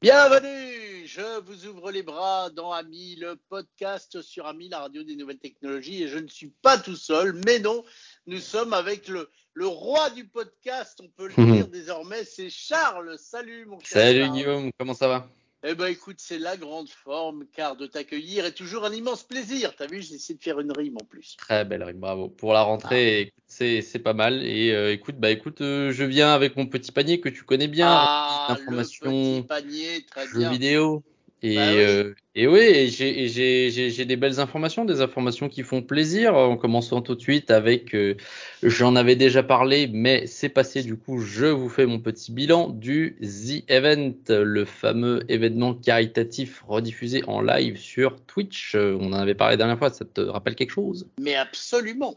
Bienvenue, 0.00 1.08
je 1.08 1.40
vous 1.40 1.66
ouvre 1.66 1.90
les 1.90 2.04
bras 2.04 2.50
dans 2.50 2.70
Ami, 2.70 3.16
le 3.16 3.34
podcast 3.48 4.22
sur 4.22 4.46
Ami, 4.46 4.68
la 4.68 4.78
radio 4.78 5.02
des 5.02 5.16
nouvelles 5.16 5.40
technologies. 5.40 6.04
Et 6.04 6.06
je 6.06 6.18
ne 6.18 6.28
suis 6.28 6.52
pas 6.62 6.78
tout 6.78 6.94
seul, 6.94 7.32
mais 7.44 7.58
non, 7.58 7.84
nous 8.28 8.38
sommes 8.38 8.74
avec 8.74 9.08
le, 9.08 9.28
le 9.54 9.66
roi 9.66 10.10
du 10.10 10.28
podcast, 10.28 11.00
on 11.02 11.08
peut 11.08 11.28
le 11.36 11.44
dire 11.52 11.66
désormais, 11.66 12.22
c'est 12.22 12.48
Charles. 12.48 13.18
Salut 13.18 13.66
mon 13.66 13.80
cher. 13.80 14.02
Salut 14.02 14.30
Guillaume, 14.30 14.70
comment 14.78 14.94
ça 14.94 15.08
va? 15.08 15.28
Eh 15.64 15.74
ben 15.74 15.86
écoute, 15.86 16.16
c'est 16.18 16.38
la 16.38 16.56
grande 16.56 16.88
forme, 16.88 17.44
car 17.52 17.76
de 17.76 17.86
t'accueillir 17.86 18.44
est 18.44 18.52
toujours 18.52 18.84
un 18.84 18.92
immense 18.92 19.24
plaisir. 19.24 19.74
T'as 19.76 19.86
vu, 19.86 20.02
j'ai 20.02 20.14
essayé 20.14 20.38
de 20.38 20.42
faire 20.42 20.60
une 20.60 20.70
rime 20.70 20.96
en 21.00 21.04
plus. 21.04 21.36
Très 21.36 21.64
belle 21.64 21.82
rime, 21.82 21.98
bravo. 21.98 22.28
Pour 22.28 22.52
la 22.52 22.62
rentrée, 22.62 23.32
ah. 23.36 23.42
c'est 23.48 24.02
pas 24.02 24.12
mal. 24.12 24.44
Et 24.44 24.72
euh, 24.72 24.92
écoute, 24.92 25.16
bah 25.18 25.30
écoute, 25.30 25.60
euh, 25.60 25.90
je 25.90 26.04
viens 26.04 26.32
avec 26.32 26.56
mon 26.56 26.66
petit 26.66 26.92
panier 26.92 27.20
que 27.20 27.28
tu 27.28 27.42
connais 27.42 27.66
bien. 27.66 27.88
Ah, 27.90 28.56
le 28.68 28.76
petit 28.76 29.46
panier, 29.48 30.06
très 30.08 30.28
jeux 30.28 30.48
vidéo. 30.48 31.02
Et, 31.42 31.54
bah 31.54 31.68
euh, 31.68 32.14
et 32.34 32.48
oui, 32.48 32.88
j'ai 32.88 34.04
des 34.04 34.16
belles 34.16 34.40
informations, 34.40 34.84
des 34.84 35.00
informations 35.00 35.48
qui 35.48 35.62
font 35.62 35.82
plaisir. 35.82 36.34
En 36.34 36.56
commençant 36.56 37.00
tout 37.00 37.14
de 37.14 37.20
suite 37.20 37.50
avec, 37.50 37.94
euh, 37.94 38.16
j'en 38.62 38.96
avais 38.96 39.14
déjà 39.14 39.42
parlé, 39.42 39.88
mais 39.92 40.26
c'est 40.26 40.48
passé 40.48 40.82
du 40.82 40.96
coup. 40.96 41.20
Je 41.20 41.46
vous 41.46 41.68
fais 41.68 41.86
mon 41.86 42.00
petit 42.00 42.32
bilan 42.32 42.68
du 42.68 43.16
The 43.22 43.70
Event, 43.70 44.14
le 44.28 44.64
fameux 44.64 45.22
événement 45.28 45.74
caritatif 45.74 46.64
rediffusé 46.66 47.22
en 47.28 47.40
live 47.40 47.76
sur 47.76 48.20
Twitch. 48.26 48.74
Euh, 48.74 48.98
on 49.00 49.12
en 49.12 49.18
avait 49.18 49.34
parlé 49.34 49.52
la 49.52 49.58
dernière 49.58 49.78
fois. 49.78 49.90
Ça 49.90 50.04
te 50.04 50.20
rappelle 50.20 50.56
quelque 50.56 50.72
chose? 50.72 51.08
Mais 51.20 51.36
absolument. 51.36 52.16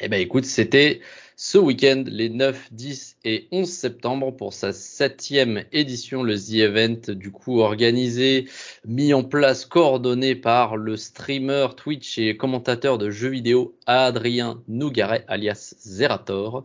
Eh 0.00 0.08
ben 0.08 0.20
écoute, 0.20 0.44
c'était 0.44 1.00
ce 1.38 1.58
week-end, 1.58 2.02
les 2.06 2.30
9, 2.30 2.68
10 2.72 3.18
et 3.24 3.46
11 3.52 3.68
septembre, 3.68 4.34
pour 4.34 4.54
sa 4.54 4.72
septième 4.72 5.64
édition, 5.70 6.22
le 6.22 6.34
The 6.34 6.54
Event, 6.54 7.12
du 7.14 7.30
coup 7.30 7.60
organisé, 7.60 8.48
mis 8.86 9.12
en 9.12 9.22
place, 9.22 9.66
coordonné 9.66 10.34
par 10.34 10.78
le 10.78 10.96
streamer 10.96 11.68
Twitch 11.76 12.16
et 12.16 12.38
commentateur 12.38 12.96
de 12.96 13.10
jeux 13.10 13.28
vidéo 13.28 13.76
Adrien 13.84 14.62
Nougaret, 14.66 15.26
alias 15.28 15.74
Zerator 15.78 16.64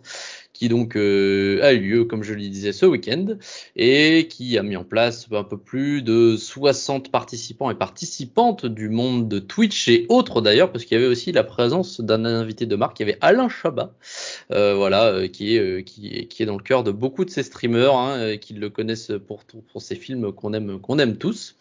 qui 0.62 0.70
donc 0.70 0.96
euh, 0.96 1.60
a 1.64 1.74
eu 1.74 1.80
lieu, 1.80 2.06
comme 2.06 2.22
je 2.22 2.36
le 2.36 2.42
disais, 2.42 2.72
ce 2.72 2.86
week-end, 2.86 3.26
et 3.76 4.28
qui 4.28 4.60
a 4.60 4.62
mis 4.62 4.76
en 4.76 4.84
place 4.84 5.28
un 5.32 5.44
peu 5.44 5.58
plus 5.58 6.04
de 6.04 6.38
60 6.38 7.10
participants 7.10 7.72
et 7.72 7.76
participantes 7.76 8.68
du 8.68 8.88
monde 8.88 9.28
de 9.28 9.40
Twitch 9.40 9.88
et 9.88 10.06
autres 10.08 10.40
d'ailleurs, 10.40 10.72
parce 10.72 10.86
qu'il 10.86 11.00
y 11.00 11.02
avait 11.02 11.10
aussi 11.10 11.32
la 11.32 11.44
présence 11.44 12.00
d'un 12.00 12.26
invité 12.26 12.68
de 12.68 12.76
marque, 12.76 13.00
il 13.00 13.08
y 13.08 13.10
avait 13.10 13.18
Alain 13.22 13.50
Chabat, 13.50 13.96
euh, 14.52 14.61
voilà, 14.76 15.08
euh, 15.08 15.28
qui, 15.28 15.58
est, 15.58 15.84
qui, 15.84 16.46
dans 16.46 16.58
le 16.58 16.64
cœur 16.64 16.84
de 16.84 16.92
beaucoup 16.92 17.26
de 17.26 17.30
ces 17.30 17.44
streamers, 17.44 17.96
hein, 17.96 18.38
qui 18.38 18.54
le 18.54 18.70
connaissent 18.70 19.12
pour, 19.28 19.44
pour 19.44 19.82
ces 19.82 19.96
films 19.96 20.32
qu'on 20.32 20.54
aime, 20.54 20.80
qu'on 20.80 21.00
aime 21.00 21.18
tous. 21.18 21.56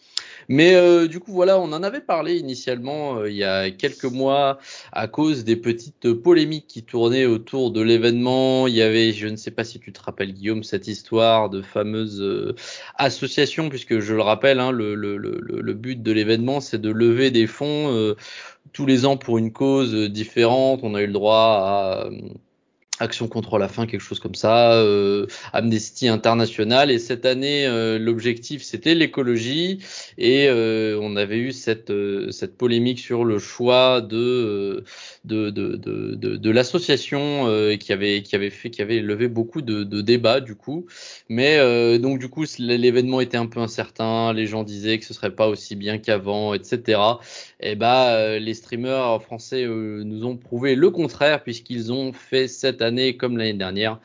Mais 0.47 0.75
euh, 0.75 1.07
du 1.07 1.19
coup, 1.19 1.31
voilà, 1.31 1.59
on 1.59 1.71
en 1.71 1.83
avait 1.83 2.01
parlé 2.01 2.37
initialement 2.37 3.19
euh, 3.19 3.29
il 3.29 3.35
y 3.35 3.43
a 3.43 3.71
quelques 3.71 4.05
mois 4.05 4.59
à 4.91 5.07
cause 5.07 5.43
des 5.43 5.55
petites 5.55 6.13
polémiques 6.13 6.67
qui 6.67 6.83
tournaient 6.83 7.25
autour 7.25 7.71
de 7.71 7.81
l'événement. 7.81 8.67
Il 8.67 8.75
y 8.75 8.81
avait, 8.81 9.13
je 9.13 9.27
ne 9.27 9.35
sais 9.35 9.51
pas 9.51 9.63
si 9.63 9.79
tu 9.79 9.91
te 9.93 10.01
rappelles, 10.01 10.33
Guillaume, 10.33 10.63
cette 10.63 10.87
histoire 10.87 11.49
de 11.49 11.61
fameuse 11.61 12.21
euh, 12.21 12.55
association, 12.97 13.69
puisque 13.69 13.99
je 13.99 14.13
le 14.13 14.21
rappelle, 14.21 14.59
hein, 14.59 14.71
le, 14.71 14.95
le, 14.95 15.17
le, 15.17 15.39
le, 15.39 15.73
but 15.73 16.01
de 16.01 16.11
l'événement, 16.11 16.59
c'est 16.59 16.79
de 16.81 16.89
lever 16.89 17.31
des 17.31 17.47
fonds 17.47 18.15
tous 18.73 18.85
les 18.85 19.05
ans 19.05 19.17
pour 19.17 19.37
une 19.37 19.51
cause 19.51 19.93
différente. 20.09 20.81
On 20.83 20.95
a 20.95 21.01
eu 21.01 21.07
le 21.07 21.13
droit 21.13 21.35
à 21.35 22.09
Action 23.01 23.27
contre 23.27 23.57
la 23.57 23.67
faim, 23.67 23.87
quelque 23.87 24.01
chose 24.01 24.19
comme 24.19 24.35
ça, 24.35 24.73
euh, 24.73 25.25
Amnesty 25.53 26.07
International. 26.07 26.91
Et 26.91 26.99
cette 26.99 27.25
année, 27.25 27.65
euh, 27.65 27.97
l'objectif 27.97 28.61
c'était 28.61 28.93
l'écologie 28.93 29.79
et 30.19 30.47
euh, 30.47 30.99
on 31.01 31.15
avait 31.15 31.39
eu 31.39 31.51
cette 31.51 31.91
cette 32.29 32.57
polémique 32.57 32.99
sur 32.99 33.25
le 33.25 33.39
choix 33.39 34.01
de 34.01 34.83
de 35.25 35.49
de 35.49 35.77
de, 35.77 36.35
de, 36.35 36.51
l'association 36.51 37.47
qui 37.79 37.91
avait 37.91 38.21
qui 38.21 38.35
avait 38.35 38.51
fait 38.51 38.69
qui 38.69 38.83
avait 38.83 38.99
levé 38.99 39.27
beaucoup 39.27 39.63
de, 39.63 39.83
de 39.83 40.01
débats 40.01 40.39
du 40.39 40.53
coup. 40.53 40.85
Mais 41.27 41.57
donc 41.97 42.19
du 42.19 42.29
coup 42.29 42.45
l'événement 42.59 43.19
était 43.19 43.37
un 43.37 43.47
peu 43.47 43.61
incertain, 43.61 44.31
les 44.33 44.45
gens 44.45 44.63
disaient 44.63 44.99
que 44.99 45.05
ce 45.05 45.15
serait 45.15 45.35
pas 45.35 45.47
aussi 45.47 45.75
bien 45.75 45.97
qu'avant, 45.97 46.53
etc. 46.53 47.01
Et 47.61 47.75
bah 47.75 48.37
les 48.37 48.53
streamers 48.53 49.23
français 49.23 49.65
nous 49.65 50.23
ont 50.23 50.37
prouvé 50.37 50.75
le 50.75 50.91
contraire 50.91 51.41
puisqu'ils 51.41 51.91
ont 51.91 52.13
fait 52.13 52.47
cette 52.47 52.81
année 52.83 52.90
comme 53.17 53.37
l'année 53.37 53.53
dernière, 53.53 53.99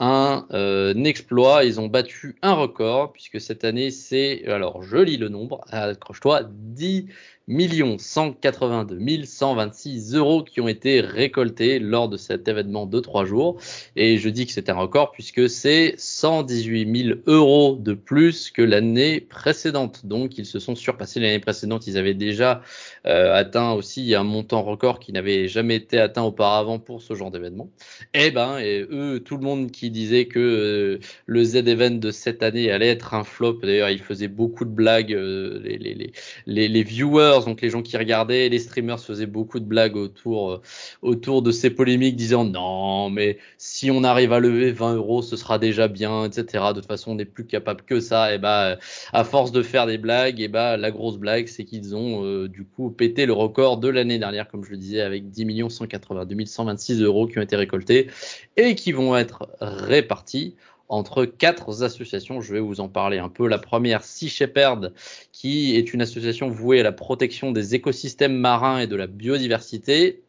un, 0.00 0.46
euh, 0.52 0.94
exploit. 1.04 1.64
Ils 1.64 1.80
ont 1.80 1.86
battu 1.86 2.36
un 2.42 2.54
record, 2.54 3.12
puisque 3.12 3.40
cette 3.40 3.64
année, 3.64 3.90
c'est, 3.90 4.46
alors 4.46 4.82
je 4.82 4.96
lis 4.96 5.16
le 5.16 5.28
nombre, 5.28 5.60
accroche-toi, 5.70 6.42
10 6.50 7.06
182 7.46 9.24
126 9.24 10.14
euros 10.14 10.42
qui 10.42 10.60
ont 10.60 10.68
été 10.68 11.00
récoltés 11.00 11.78
lors 11.78 12.08
de 12.08 12.16
cet 12.16 12.48
événement 12.48 12.86
de 12.86 13.00
trois 13.00 13.26
jours. 13.26 13.58
Et 13.96 14.16
je 14.16 14.28
dis 14.30 14.46
que 14.46 14.52
c'est 14.52 14.70
un 14.70 14.74
record 14.74 15.12
puisque 15.12 15.48
c'est 15.50 15.94
118 15.98 17.04
000 17.08 17.18
euros 17.26 17.76
de 17.78 17.92
plus 17.92 18.50
que 18.50 18.62
l'année 18.62 19.20
précédente. 19.20 20.06
Donc 20.06 20.38
ils 20.38 20.46
se 20.46 20.58
sont 20.58 20.74
surpassés 20.74 21.20
l'année 21.20 21.38
précédente. 21.38 21.86
Ils 21.86 21.98
avaient 21.98 22.14
déjà 22.14 22.62
euh, 23.06 23.34
atteint 23.34 23.72
aussi 23.72 24.14
un 24.14 24.24
montant 24.24 24.62
record 24.62 24.98
qui 24.98 25.12
n'avait 25.12 25.46
jamais 25.46 25.76
été 25.76 25.98
atteint 25.98 26.22
auparavant 26.22 26.78
pour 26.78 27.02
ce 27.02 27.14
genre 27.14 27.30
d'événement. 27.30 27.68
Et 28.14 28.26
eh 28.26 28.30
ben, 28.30 28.58
et 28.58 28.86
eux, 28.90 29.20
tout 29.22 29.36
le 29.36 29.42
monde 29.42 29.70
qui 29.70 29.90
disait 29.90 30.26
que 30.26 30.38
euh, 30.38 30.98
le 31.26 31.44
Z 31.44 31.56
Event 31.56 31.90
de 31.90 32.10
cette 32.10 32.42
année 32.42 32.70
allait 32.70 32.88
être 32.88 33.12
un 33.12 33.24
flop. 33.24 33.60
D'ailleurs, 33.62 33.90
ils 33.90 34.00
faisaient 34.00 34.28
beaucoup 34.28 34.64
de 34.64 34.70
blagues. 34.70 35.12
Euh, 35.12 35.60
les, 35.62 35.76
les, 35.76 36.12
les, 36.46 36.68
les 36.68 36.82
viewers 36.82 37.33
donc 37.40 37.60
les 37.60 37.70
gens 37.70 37.82
qui 37.82 37.96
regardaient, 37.96 38.48
les 38.48 38.58
streamers 38.58 39.00
faisaient 39.00 39.26
beaucoup 39.26 39.58
de 39.58 39.64
blagues 39.64 39.96
autour, 39.96 40.62
euh, 41.02 41.40
de 41.40 41.50
ces 41.50 41.70
polémiques, 41.70 42.16
disant 42.16 42.44
non, 42.44 43.10
mais 43.10 43.38
si 43.58 43.90
on 43.90 44.04
arrive 44.04 44.32
à 44.32 44.38
lever 44.38 44.72
20 44.72 44.94
euros, 44.94 45.22
ce 45.22 45.36
sera 45.36 45.58
déjà 45.58 45.88
bien, 45.88 46.24
etc. 46.24 46.64
De 46.68 46.80
toute 46.80 46.86
façon, 46.86 47.12
on 47.12 47.14
n'est 47.16 47.24
plus 47.24 47.46
capable 47.46 47.82
que 47.82 48.00
ça. 48.00 48.34
Et 48.34 48.38
bah, 48.38 48.78
à 49.12 49.24
force 49.24 49.50
de 49.52 49.62
faire 49.62 49.86
des 49.86 49.98
blagues, 49.98 50.40
et 50.40 50.48
bah, 50.48 50.76
la 50.76 50.90
grosse 50.90 51.18
blague, 51.18 51.48
c'est 51.48 51.64
qu'ils 51.64 51.96
ont 51.96 52.24
euh, 52.24 52.48
du 52.48 52.64
coup 52.64 52.90
pété 52.90 53.26
le 53.26 53.32
record 53.32 53.78
de 53.78 53.88
l'année 53.88 54.18
dernière, 54.18 54.48
comme 54.48 54.64
je 54.64 54.70
le 54.70 54.76
disais, 54.76 55.00
avec 55.00 55.30
10 55.30 55.68
182 55.68 56.44
126 56.46 57.02
euros 57.02 57.26
qui 57.26 57.38
ont 57.38 57.42
été 57.42 57.56
récoltés 57.56 58.08
et 58.56 58.74
qui 58.74 58.92
vont 58.92 59.16
être 59.16 59.48
répartis 59.60 60.54
entre 60.88 61.24
quatre 61.24 61.82
associations. 61.82 62.40
Je 62.40 62.52
vais 62.52 62.60
vous 62.60 62.80
en 62.80 62.88
parler 62.88 63.18
un 63.18 63.28
peu. 63.28 63.48
La 63.48 63.58
première, 63.58 64.04
Sea 64.04 64.28
Shepherd, 64.28 64.92
qui 65.32 65.76
est 65.76 65.94
une 65.94 66.02
association 66.02 66.48
vouée 66.48 66.80
à 66.80 66.82
la 66.82 66.92
protection 66.92 67.52
des 67.52 67.74
écosystèmes 67.74 68.36
marins 68.36 68.80
et 68.80 68.86
de 68.86 68.96
la 68.96 69.06
biodiversité. 69.06 70.22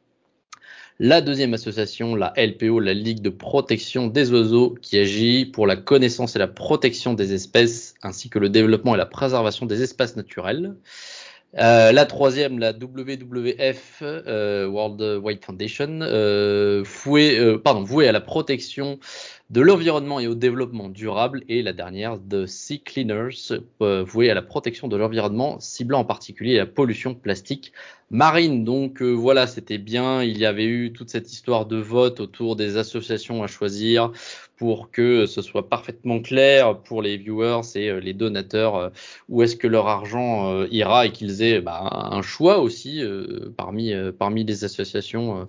La 0.97 1.19
deuxième 1.19 1.53
association, 1.53 2.15
la 2.15 2.33
LPO, 2.38 2.79
la 2.79 2.94
Ligue 2.94 3.19
de 3.19 3.29
protection 3.29 4.07
des 4.07 4.31
oiseaux, 4.31 4.77
qui 4.81 4.97
agit 4.97 5.45
pour 5.45 5.67
la 5.67 5.75
connaissance 5.75 6.38
et 6.38 6.39
la 6.39 6.47
protection 6.47 7.13
des 7.13 7.33
espèces, 7.33 7.95
ainsi 8.01 8.29
que 8.29 8.39
le 8.39 8.47
développement 8.47 8.95
et 8.95 8.97
la 8.97 9.05
préservation 9.05 9.65
des 9.65 9.83
espaces 9.83 10.15
naturels. 10.15 10.73
Euh, 11.57 11.91
la 11.94 12.05
troisième, 12.05 12.59
la 12.59 12.71
WWF, 12.71 13.99
euh, 14.01 14.67
World 14.67 15.21
Wide 15.23 15.44
Foundation, 15.44 15.99
euh, 16.01 16.83
vouée 16.85 18.07
à 18.07 18.11
la 18.11 18.21
protection 18.21 18.99
de 19.51 19.61
l'environnement 19.61 20.19
et 20.19 20.28
au 20.28 20.33
développement 20.33 20.89
durable. 20.89 21.44
Et 21.47 21.61
la 21.61 21.73
dernière, 21.73 22.17
The 22.17 22.47
Sea 22.47 22.79
Cleaners, 22.79 23.53
euh, 23.81 24.03
vouée 24.03 24.31
à 24.31 24.33
la 24.33 24.41
protection 24.41 24.88
de 24.88 24.97
l'environnement, 24.97 25.59
ciblant 25.59 26.00
en 26.00 26.06
particulier 26.06 26.57
la 26.57 26.66
pollution 26.66 27.13
plastique 27.13 27.72
marine. 28.09 28.63
Donc 28.63 29.01
euh, 29.01 29.11
voilà, 29.11 29.45
c'était 29.45 29.78
bien. 29.78 30.23
Il 30.23 30.38
y 30.39 30.45
avait 30.45 30.66
eu 30.66 30.94
toute 30.94 31.09
cette 31.09 31.31
histoire 31.31 31.67
de 31.67 31.78
vote 31.78 32.19
autour 32.19 32.56
des 32.56 32.78
associations 32.78 33.44
à 33.44 33.47
choisir 33.47 34.11
pour 34.57 34.89
que 34.89 35.25
ce 35.25 35.41
soit 35.41 35.69
parfaitement 35.69 36.22
clair 36.22 36.79
pour 36.79 37.01
les 37.01 37.17
viewers 37.17 37.62
et 37.75 37.89
euh, 37.89 38.00
les 38.00 38.13
donateurs 38.13 38.91
où 39.29 39.44
est-ce 39.44 39.56
que 39.56 39.67
leur 39.67 39.88
argent 39.88 40.63
ira 40.65 41.06
et 41.06 41.12
qu'ils 41.12 41.42
aient 41.42 41.62
bah, 41.62 41.89
un 41.92 42.21
choix 42.21 42.59
aussi 42.59 43.01
parmi 43.57 43.94
parmi 44.18 44.44
les 44.45 44.63
associations 44.63 45.47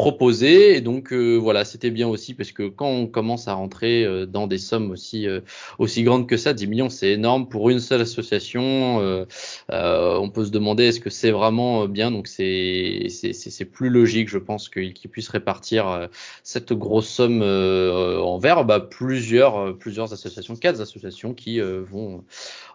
proposé. 0.00 0.76
Et 0.76 0.80
donc 0.80 1.12
euh, 1.12 1.36
voilà, 1.36 1.66
c'était 1.66 1.90
bien 1.90 2.08
aussi 2.08 2.32
parce 2.32 2.52
que 2.52 2.68
quand 2.68 2.88
on 2.88 3.06
commence 3.06 3.48
à 3.48 3.52
rentrer 3.52 4.02
euh, 4.02 4.24
dans 4.24 4.46
des 4.46 4.56
sommes 4.56 4.90
aussi 4.90 5.28
euh, 5.28 5.40
aussi 5.78 6.04
grandes 6.04 6.26
que 6.26 6.38
ça, 6.38 6.54
10 6.54 6.66
millions, 6.68 6.88
c'est 6.88 7.10
énorme 7.10 7.50
pour 7.50 7.68
une 7.68 7.80
seule 7.80 8.00
association. 8.00 9.26
on 9.68 10.30
peut 10.30 10.44
se 10.46 10.50
demander 10.50 10.84
est-ce 10.84 11.00
que 11.00 11.10
c'est 11.10 11.30
vraiment 11.30 11.86
bien. 11.86 12.10
Donc 12.10 12.28
c'est 12.28 13.08
c'est 13.10 13.64
plus 13.66 13.90
logique, 13.90 14.28
je 14.30 14.38
pense, 14.38 14.70
qu'ils 14.70 15.10
puissent 15.10 15.28
répartir 15.28 16.08
cette 16.44 16.72
grosse 16.72 17.08
somme 17.08 17.42
envers 17.42 18.64
bah, 18.64 18.80
plusieurs 18.80 19.76
plusieurs 19.76 20.12
associations, 20.14 20.56
quatre 20.56 20.80
associations 20.80 21.34
qui 21.34 21.60
vont 21.60 22.24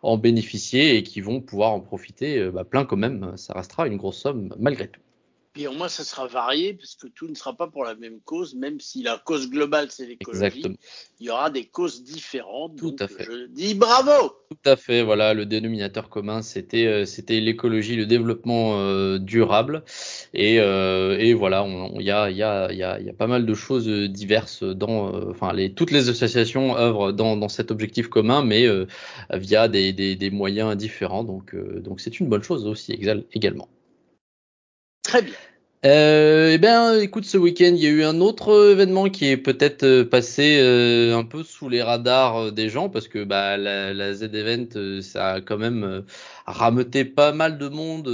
en 0.03 0.17
bénéficier 0.17 0.95
et 0.97 1.03
qui 1.03 1.21
vont 1.21 1.41
pouvoir 1.41 1.71
en 1.71 1.79
profiter 1.79 2.49
bah, 2.53 2.63
plein 2.63 2.85
quand 2.85 2.97
même. 2.97 3.33
Ça 3.35 3.53
restera 3.53 3.87
une 3.87 3.97
grosse 3.97 4.17
somme 4.17 4.53
malgré 4.59 4.87
tout. 4.87 5.04
Puis 5.55 5.67
au 5.67 5.71
moins, 5.71 5.87
ça 5.87 6.03
sera 6.03 6.27
varié, 6.27 6.73
parce 6.73 6.95
que 6.95 7.07
tout 7.07 7.29
ne 7.29 7.33
sera 7.33 7.55
pas 7.55 7.67
pour 7.67 7.85
la 7.85 7.95
même 7.95 8.19
cause, 8.25 8.55
même 8.55 8.81
si 8.81 9.01
la 9.03 9.17
cause 9.23 9.49
globale, 9.49 9.87
c'est 9.89 10.05
l'écologie. 10.05 10.65
Il 11.21 11.27
y 11.27 11.29
aura 11.29 11.49
des 11.49 11.63
causes 11.63 12.03
différentes. 12.03 12.75
Tout 12.75 12.97
à 12.99 13.07
fait. 13.07 13.23
Je 13.23 13.47
dis 13.47 13.73
bravo 13.73 14.33
Tout 14.49 14.69
à 14.69 14.75
fait, 14.75 15.01
voilà, 15.01 15.33
le 15.33 15.45
dénominateur 15.45 16.09
commun, 16.09 16.41
c'était 16.41 16.87
euh, 16.87 17.05
c'était 17.05 17.39
l'écologie, 17.39 17.95
le 17.95 18.05
développement 18.05 18.81
euh, 18.81 19.17
durable. 19.17 19.85
Et, 20.33 20.59
euh, 20.59 21.17
et 21.19 21.33
voilà, 21.33 21.65
il 21.65 22.01
y 22.01 22.11
a, 22.11 22.29
y, 22.29 22.43
a, 22.43 22.73
y, 22.73 22.83
a, 22.83 22.99
y 22.99 23.09
a 23.09 23.13
pas 23.13 23.27
mal 23.27 23.45
de 23.45 23.53
choses 23.53 23.87
diverses 23.87 24.61
dans... 24.61 25.29
enfin, 25.29 25.53
les, 25.53 25.71
toutes 25.71 25.91
les 25.91 26.09
associations 26.09 26.75
œuvrent 26.77 27.13
dans, 27.13 27.37
dans 27.37 27.47
cet 27.47 27.71
objectif 27.71 28.09
commun, 28.09 28.43
mais 28.43 28.67
via 29.31 29.69
des, 29.69 29.93
des, 29.93 30.17
des, 30.17 30.31
moyens 30.31 30.75
différents. 30.75 31.23
Donc 31.23 31.55
donc 31.55 32.01
c'est 32.01 32.19
une 32.19 32.27
bonne 32.27 32.43
chose 32.43 32.67
aussi 32.67 32.91
également. 32.91 33.69
Très 35.05 35.21
bien. 35.21 35.35
Euh, 35.85 36.49
eh 36.51 36.57
bien, 36.57 36.99
écoute, 36.99 37.25
ce 37.25 37.37
week-end, 37.37 37.73
il 37.75 37.77
y 37.77 37.85
a 37.85 37.91
eu 37.91 38.03
un 38.03 38.21
autre 38.21 38.71
événement 38.71 39.07
qui 39.07 39.27
est 39.27 39.37
peut-être 39.37 39.83
euh, 39.83 40.03
passé 40.03 40.57
euh, 40.59 41.15
un 41.15 41.23
peu 41.23 41.43
sous 41.43 41.69
les 41.69 41.83
radars 41.83 42.37
euh, 42.37 42.51
des 42.51 42.69
gens 42.69 42.89
parce 42.89 43.07
que 43.07 43.23
bah, 43.23 43.55
la, 43.55 43.93
la 43.93 44.13
Z-Event, 44.15 45.01
ça 45.03 45.33
a 45.33 45.41
quand 45.41 45.59
même 45.59 46.03
rameuté 46.47 47.05
pas 47.05 47.33
mal 47.33 47.59
de 47.59 47.67
monde 47.67 48.09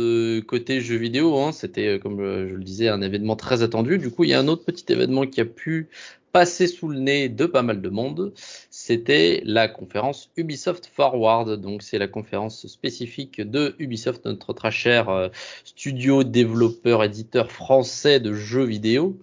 côté 0.47 0.81
jeux 0.81 0.97
vidéo. 0.97 1.39
Hein. 1.39 1.53
C'était, 1.53 1.97
comme 1.97 2.19
je 2.19 2.55
le 2.55 2.63
disais, 2.63 2.89
un 2.89 3.01
événement 3.01 3.37
très 3.37 3.63
attendu. 3.63 3.97
Du 3.97 4.11
coup, 4.11 4.25
il 4.25 4.31
y 4.31 4.33
a 4.33 4.39
un 4.39 4.49
autre 4.49 4.65
petit 4.65 4.91
événement 4.91 5.25
qui 5.25 5.39
a 5.39 5.45
pu 5.45 5.87
passer 6.33 6.67
sous 6.67 6.89
le 6.89 6.99
nez 6.99 7.29
de 7.29 7.45
pas 7.45 7.61
mal 7.61 7.81
de 7.81 7.89
monde 7.89 8.33
c'était 8.73 9.41
la 9.45 9.67
conférence 9.67 10.31
Ubisoft 10.37 10.89
Forward. 10.95 11.59
Donc 11.59 11.83
c'est 11.83 11.99
la 11.99 12.07
conférence 12.07 12.65
spécifique 12.67 13.41
de 13.41 13.75
Ubisoft, 13.79 14.23
notre 14.25 14.53
très 14.53 14.71
cher 14.71 15.09
euh, 15.09 15.27
studio 15.65 16.23
développeur 16.23 17.03
éditeur 17.03 17.51
français 17.51 18.21
de 18.21 18.33
jeux 18.33 18.63
vidéo, 18.63 19.19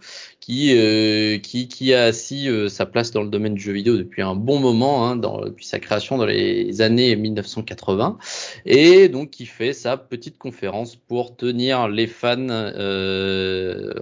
qui, 0.48 0.72
euh, 0.74 1.38
qui, 1.38 1.68
qui 1.68 1.92
a 1.92 2.04
assis 2.04 2.48
euh, 2.48 2.70
sa 2.70 2.86
place 2.86 3.10
dans 3.10 3.22
le 3.22 3.28
domaine 3.28 3.52
du 3.52 3.60
jeu 3.60 3.72
vidéo 3.72 3.98
depuis 3.98 4.22
un 4.22 4.34
bon 4.34 4.58
moment, 4.58 5.06
hein, 5.06 5.14
dans, 5.14 5.42
depuis 5.42 5.66
sa 5.66 5.78
création 5.78 6.16
dans 6.16 6.24
les 6.24 6.80
années 6.80 7.16
1980, 7.16 8.16
et 8.64 9.10
donc 9.10 9.28
qui 9.28 9.44
fait 9.44 9.74
sa 9.74 9.98
petite 9.98 10.38
conférence 10.38 10.96
pour 10.96 11.36
tenir 11.36 11.86
les 11.88 12.06
fans 12.06 12.48
euh, 12.48 13.92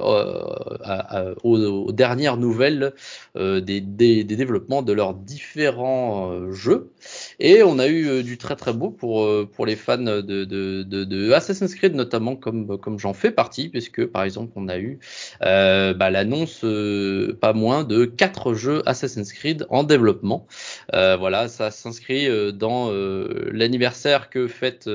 aux, 1.43 1.91
dernières 1.91 2.37
nouvelles 2.37 2.93
des, 3.35 3.81
des, 3.81 4.23
des, 4.23 4.37
développements 4.37 4.83
de 4.83 4.93
leurs 4.93 5.15
différents 5.37 6.51
jeux. 6.53 6.91
Et 7.39 7.63
on 7.63 7.79
a 7.79 7.89
eu 7.89 8.23
du 8.23 8.39
très 8.39 8.57
très 8.57 8.73
beau 8.73 8.91
pour, 8.91 9.29
pour 9.51 9.67
les 9.67 9.77
fans 9.77 9.99
de, 9.99 11.33
Assassin's 11.33 11.75
Creed 11.75 11.95
notamment, 11.95 12.37
comme, 12.37 12.79
comme 12.79 12.99
j'en 12.99 13.15
fais 13.15 13.31
partie, 13.31 13.69
puisque 13.69 14.07
par 14.07 14.23
exemple 14.23 14.53
on 14.57 14.69
a 14.69 14.79
eu 14.79 14.99
bah, 15.41 16.11
l'annonce 16.11 16.65
euh, 16.65 17.37
pas 17.41 17.53
moins 17.53 17.85
de 17.85 18.05
quatre 18.05 18.55
jeux 18.55 18.83
Assassin's 18.87 19.33
Creed 19.33 19.67
en 19.71 19.85
développement. 19.85 20.47
Euh, 20.95 21.17
voilà, 21.17 21.49
ça 21.49 21.71
s'inscrit 21.71 22.29
euh, 22.29 22.53
dans 22.53 22.91
l'anniversaire 23.53 24.31
que 24.31 24.49
fête 24.49 24.89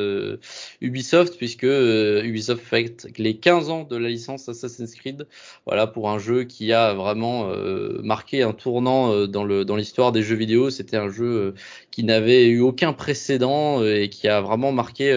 Ubisoft, 0.82 1.38
puisque 1.38 1.64
Ubisoft 1.64 2.64
fête 2.64 3.08
les 3.18 3.38
15 3.38 3.70
ans 3.70 3.84
de 3.84 3.98
la 3.98 4.10
licence 4.10 4.50
Assassin's 4.50 4.96
Creed. 4.96 5.28
Voilà, 5.66 5.88
pour 5.88 6.10
un 6.10 6.20
jeu 6.20 6.44
qui 6.44 6.74
a 6.74 6.94
vraiment 6.94 7.52
marqué 8.04 8.44
un 8.44 8.54
tournant 8.54 9.28
dans 9.28 9.44
le 9.44 9.66
dans 9.66 9.76
l'histoire 9.76 10.12
des 10.12 10.24
jeux 10.24 10.31
vidéo. 10.36 10.70
C'était 10.70 10.98
un 10.98 11.10
jeu 11.10 11.54
qui 11.92 12.04
n'avait 12.04 12.48
eu 12.48 12.62
aucun 12.62 12.94
précédent 12.94 13.84
et 13.84 14.10
qui 14.10 14.28
a 14.28 14.42
vraiment 14.42 14.72
marqué 14.72 15.14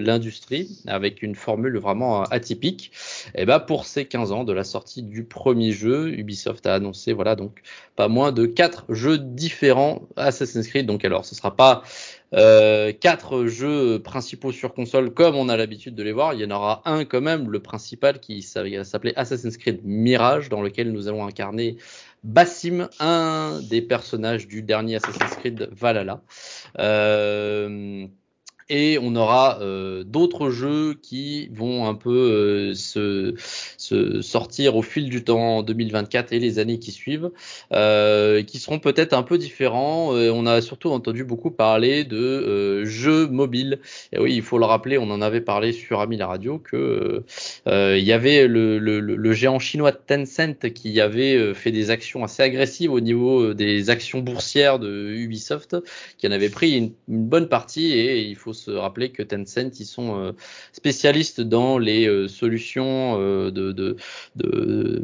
l'industrie 0.00 0.82
avec 0.86 1.22
une 1.22 1.34
formule 1.34 1.78
vraiment 1.78 2.22
atypique. 2.24 2.92
Et 3.34 3.44
ben 3.44 3.60
pour 3.60 3.86
ces 3.86 4.04
15 4.04 4.32
ans 4.32 4.44
de 4.44 4.52
la 4.52 4.64
sortie 4.64 5.02
du 5.02 5.24
premier 5.24 5.72
jeu, 5.72 6.08
Ubisoft 6.18 6.66
a 6.66 6.74
annoncé 6.74 7.12
voilà 7.12 7.36
donc 7.36 7.60
pas 7.96 8.08
moins 8.08 8.32
de 8.32 8.46
quatre 8.46 8.84
jeux 8.88 9.18
différents 9.18 10.02
Assassin's 10.16 10.68
Creed. 10.68 10.86
Donc 10.86 11.04
alors 11.04 11.24
ce 11.24 11.34
sera 11.34 11.54
pas 11.54 11.82
euh, 12.34 12.92
quatre 12.92 13.46
jeux 13.46 14.00
principaux 14.02 14.50
sur 14.50 14.74
console 14.74 15.10
comme 15.10 15.36
on 15.36 15.48
a 15.48 15.56
l'habitude 15.56 15.94
de 15.94 16.02
les 16.02 16.12
voir. 16.12 16.34
Il 16.34 16.40
y 16.40 16.44
en 16.44 16.50
aura 16.50 16.82
un 16.84 17.04
quand 17.04 17.20
même, 17.20 17.50
le 17.50 17.60
principal 17.60 18.18
qui 18.18 18.42
s'appelait 18.42 19.16
Assassin's 19.16 19.56
Creed 19.56 19.80
Mirage, 19.84 20.48
dans 20.48 20.62
lequel 20.62 20.92
nous 20.92 21.06
allons 21.06 21.26
incarner 21.26 21.76
Bassim, 22.24 22.88
un 23.00 23.60
des 23.68 23.82
personnages 23.82 24.48
du 24.48 24.62
dernier 24.62 24.96
Assassin's 24.96 25.36
Creed 25.36 25.68
Valhalla. 25.72 26.22
Euh, 26.78 28.06
et 28.70 28.98
on 29.00 29.14
aura 29.14 29.60
euh, 29.60 30.04
d'autres 30.04 30.50
jeux 30.50 30.94
qui 30.94 31.48
vont 31.52 31.86
un 31.86 31.94
peu 31.94 32.10
euh, 32.10 32.74
se, 32.74 33.34
sortir 34.22 34.76
au 34.76 34.82
fil 34.82 35.10
du 35.10 35.22
temps 35.22 35.58
en 35.58 35.62
2024 35.62 36.32
et 36.32 36.38
les 36.38 36.58
années 36.58 36.78
qui 36.78 36.90
suivent, 36.90 37.30
euh, 37.72 38.42
qui 38.42 38.58
seront 38.58 38.78
peut-être 38.78 39.12
un 39.12 39.22
peu 39.22 39.36
différents. 39.38 40.10
on 40.12 40.46
a 40.46 40.60
surtout 40.62 40.90
entendu 40.90 41.24
beaucoup 41.24 41.50
parler 41.50 42.04
de 42.04 42.84
jeux 42.84 43.26
mobiles. 43.26 43.80
Et 44.12 44.18
oui, 44.18 44.34
il 44.34 44.42
faut 44.42 44.58
le 44.58 44.64
rappeler, 44.64 44.98
on 44.98 45.10
en 45.10 45.20
avait 45.20 45.40
parlé 45.40 45.72
sur 45.72 46.00
Ami 46.00 46.16
la 46.16 46.26
radio 46.26 46.58
que 46.58 47.22
il 47.66 48.04
y 48.04 48.12
avait 48.12 48.46
le, 48.46 49.32
géant 49.32 49.58
chinois 49.58 49.92
Tencent 49.92 50.72
qui 50.74 51.00
avait 51.00 51.54
fait 51.54 51.72
des 51.72 51.90
actions 51.90 52.24
assez 52.24 52.42
agressives 52.42 52.92
au 52.92 53.00
niveau 53.00 53.52
des 53.52 53.90
actions 53.90 54.20
boursières 54.20 54.78
de 54.78 55.12
Ubisoft, 55.12 55.76
qui 56.18 56.26
en 56.26 56.30
avait 56.30 56.48
pris 56.48 56.76
une, 56.76 56.92
une 57.08 57.26
bonne 57.26 57.48
partie 57.48 57.92
et 57.92 58.22
il 58.22 58.36
faut 58.36 58.53
se 58.54 58.70
rappeler 58.70 59.10
que 59.10 59.22
Tencent, 59.22 59.78
ils 59.78 59.86
sont 59.86 60.18
euh, 60.18 60.32
spécialistes 60.72 61.40
dans 61.40 61.78
les 61.78 62.06
euh, 62.06 62.28
solutions 62.28 63.20
euh, 63.20 63.50
de, 63.50 63.72
de, 63.72 63.96
de 64.36 65.02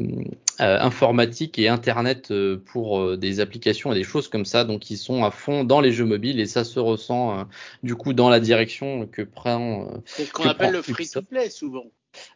informatique 0.59 1.59
et 1.59 1.69
internet 1.69 2.33
pour 2.67 3.17
des 3.17 3.41
applications 3.41 3.93
et 3.93 3.95
des 3.95 4.05
choses 4.05 4.29
comme 4.29 4.45
ça. 4.45 4.65
Donc 4.65 4.91
ils 4.91 4.99
sont 4.99 5.25
à 5.25 5.31
fond 5.31 5.65
dans 5.65 5.81
les 5.81 5.91
jeux 5.91 6.05
mobiles 6.05 6.39
et 6.39 6.45
ça 6.45 6.65
se 6.65 6.79
ressent 6.79 7.47
du 7.83 7.95
coup 7.95 8.13
dans 8.13 8.29
la 8.29 8.41
direction 8.41 9.07
que 9.07 9.23
prend. 9.23 9.89
C'est 10.05 10.27
ce 10.27 10.33
qu'on 10.33 10.45
appelle 10.45 10.73
le 10.73 10.83
free 10.83 11.09
to 11.09 11.23
play 11.23 11.49
souvent. 11.49 11.87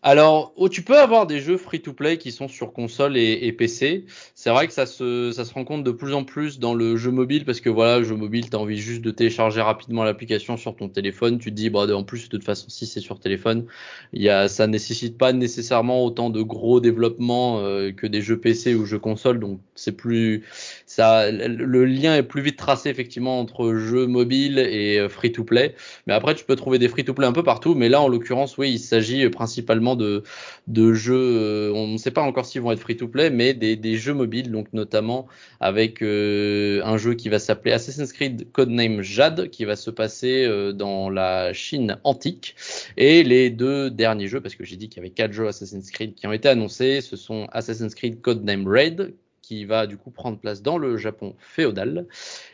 Alors, 0.02 0.52
oh, 0.56 0.68
tu 0.68 0.82
peux 0.82 0.98
avoir 0.98 1.26
des 1.26 1.40
jeux 1.40 1.56
free-to-play 1.56 2.18
qui 2.18 2.32
sont 2.32 2.48
sur 2.48 2.72
console 2.72 3.16
et, 3.16 3.52
PC. 3.52 4.04
C'est 4.34 4.50
vrai 4.50 4.66
que 4.66 4.72
ça 4.72 4.86
se, 4.86 5.32
ça 5.32 5.44
se 5.44 5.54
rencontre 5.54 5.84
de 5.84 5.90
plus 5.90 6.14
en 6.14 6.24
plus 6.24 6.58
dans 6.58 6.74
le 6.74 6.96
jeu 6.96 7.10
mobile 7.10 7.44
parce 7.44 7.60
que 7.60 7.70
voilà, 7.70 7.98
le 7.98 8.04
jeu 8.04 8.16
mobile, 8.16 8.50
tu 8.50 8.56
as 8.56 8.60
envie 8.60 8.78
juste 8.78 9.02
de 9.02 9.10
télécharger 9.10 9.60
rapidement 9.60 10.04
l'application 10.04 10.56
sur 10.56 10.76
ton 10.76 10.88
téléphone. 10.88 11.38
Tu 11.38 11.50
te 11.50 11.54
dis, 11.54 11.70
bah, 11.70 11.86
en 11.94 12.04
plus, 12.04 12.24
de 12.24 12.28
toute 12.28 12.44
façon, 12.44 12.68
si 12.68 12.86
c'est 12.86 13.00
sur 13.00 13.18
téléphone, 13.18 13.66
y 14.12 14.28
a, 14.28 14.48
ça 14.48 14.66
nécessite 14.66 15.18
pas 15.18 15.32
nécessairement 15.32 16.04
autant 16.04 16.30
de 16.30 16.42
gros 16.42 16.80
développement 16.80 17.60
euh, 17.60 17.92
que 17.92 18.06
des 18.06 18.20
jeux 18.22 18.38
PC 18.38 18.74
ou 18.74 18.84
jeux 18.84 18.98
console. 18.98 19.38
Donc, 19.40 19.60
c'est 19.74 19.92
plus, 19.92 20.44
ça, 20.86 21.30
le 21.30 21.84
lien 21.84 22.16
est 22.16 22.22
plus 22.22 22.42
vite 22.42 22.56
tracé 22.56 22.90
effectivement 22.90 23.40
entre 23.40 23.74
jeu 23.74 24.06
mobile 24.06 24.58
et 24.58 24.98
euh, 24.98 25.08
free-to-play. 25.08 25.74
Mais 26.06 26.12
après, 26.12 26.34
tu 26.34 26.44
peux 26.44 26.56
trouver 26.56 26.78
des 26.78 26.88
free-to-play 26.88 27.26
un 27.26 27.32
peu 27.32 27.42
partout. 27.42 27.74
Mais 27.74 27.88
là, 27.88 28.00
en 28.00 28.08
l'occurrence, 28.08 28.58
oui, 28.58 28.70
il 28.72 28.78
s'agit 28.78 29.28
principalement 29.30 29.54
principalement 29.54 29.94
de, 29.94 30.24
de 30.66 30.94
jeux, 30.94 31.14
euh, 31.14 31.72
on 31.74 31.86
ne 31.86 31.96
sait 31.96 32.10
pas 32.10 32.22
encore 32.22 32.44
s'ils 32.44 32.60
vont 32.60 32.72
être 32.72 32.80
free-to-play, 32.80 33.30
mais 33.30 33.54
des, 33.54 33.76
des, 33.76 33.96
jeux 33.96 34.14
mobiles, 34.14 34.50
donc 34.50 34.72
notamment 34.72 35.26
avec 35.60 36.02
euh, 36.02 36.82
un 36.84 36.96
jeu 36.96 37.14
qui 37.14 37.28
va 37.28 37.38
s'appeler 37.38 37.72
Assassin's 37.72 38.12
Creed 38.12 38.50
Codename 38.52 39.02
Jade, 39.02 39.50
qui 39.50 39.64
va 39.64 39.76
se 39.76 39.90
passer 39.90 40.44
euh, 40.44 40.72
dans 40.72 41.08
la 41.08 41.52
Chine 41.52 41.98
antique. 42.02 42.56
Et 42.96 43.22
les 43.22 43.50
deux 43.50 43.90
derniers 43.90 44.26
jeux, 44.26 44.40
parce 44.40 44.56
que 44.56 44.64
j'ai 44.64 44.76
dit 44.76 44.88
qu'il 44.88 45.02
y 45.02 45.06
avait 45.06 45.14
quatre 45.14 45.32
jeux 45.32 45.46
Assassin's 45.46 45.90
Creed 45.90 46.14
qui 46.14 46.26
ont 46.26 46.32
été 46.32 46.48
annoncés, 46.48 47.00
ce 47.00 47.16
sont 47.16 47.46
Assassin's 47.52 47.94
Creed 47.94 48.20
Codename 48.22 48.66
Raid, 48.66 49.14
qui 49.46 49.64
va 49.64 49.86
du 49.86 49.96
coup 49.96 50.10
prendre 50.10 50.38
place 50.38 50.62
dans 50.62 50.78
le 50.78 50.96
Japon 50.96 51.34
féodal. 51.38 52.06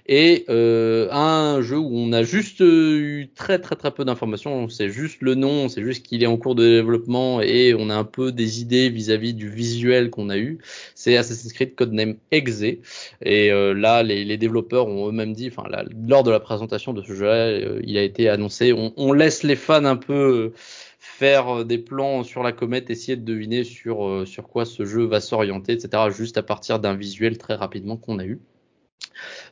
Et 0.07 0.45
euh, 0.49 1.09
un 1.13 1.63
jeu 1.63 1.79
où 1.79 1.91
on 1.93 2.13
a 2.13 2.23
juste 2.23 2.61
eu 2.61 3.31
très 3.35 3.59
très 3.61 3.77
très 3.77 3.93
peu 3.93 4.05
d'informations, 4.05 4.69
c'est 4.69 4.91
juste 4.91 5.19
le 5.21 5.35
nom, 5.35 5.69
c'est 5.69 5.83
juste 5.83 6.05
qu'il 6.05 6.23
est 6.23 6.27
en 6.27 6.37
cours 6.37 6.55
de 6.55 6.65
développement 6.65 7.41
et 7.41 7.75
on 7.79 7.91
a 7.91 7.95
un 7.95 8.05
peu 8.05 8.33
des 8.33 8.61
idées 8.61 8.91
vis-à-vis 8.91 9.35
du 9.35 9.49
visuel 9.49 10.11
qu'on 10.11 10.31
a 10.31 10.39
eu. 10.39 10.59
C'est 10.95 11.17
Assassin's 11.17 11.53
Creed 11.53 11.75
Codename 11.77 12.17
Exe. 12.33 12.63
Et 12.63 13.53
euh, 13.53 13.73
là 13.73 14.03
les, 14.03 14.25
les, 14.25 14.37
développeurs 14.37 14.89
ont 14.89 15.09
eux-mêmes 15.09 15.33
dit, 15.33 15.49
enfin 15.49 15.69
lors 16.09 16.25
de 16.25 16.31
la 16.31 16.41
présentation 16.41 16.93
de 16.93 17.03
ce 17.03 17.15
jeu-là, 17.15 17.47
euh, 17.47 17.81
il 17.85 17.97
a 17.99 18.03
été 18.03 18.29
annoncé, 18.29 18.73
on, 18.73 18.93
on, 18.97 19.13
laisse 19.13 19.43
les 19.43 19.57
fans 19.57 19.85
un 19.85 19.97
peu 19.97 20.53
faire 21.21 21.59
euh, 21.61 21.65
des 21.65 21.79
plans 21.79 22.25
sur 22.25 22.43
la 22.43 22.53
comète, 22.53 22.89
essayer 22.91 23.17
de 23.17 23.25
deviner 23.25 23.63
sur, 23.65 24.07
euh, 24.07 24.25
sur 24.27 24.49
quoi 24.49 24.65
ce 24.65 24.87
jeu 24.87 25.05
va 25.05 25.21
s'orienter, 25.21 25.73
etc. 25.75 26.11
Juste 26.11 26.39
à 26.39 26.43
partir 26.43 26.81
d'un 26.81 26.95
visuel 26.97 27.37
très 27.39 27.55
rapidement 27.55 27.99
qu'on 27.99 28.19
a 28.19 28.25
eu. 28.25 28.41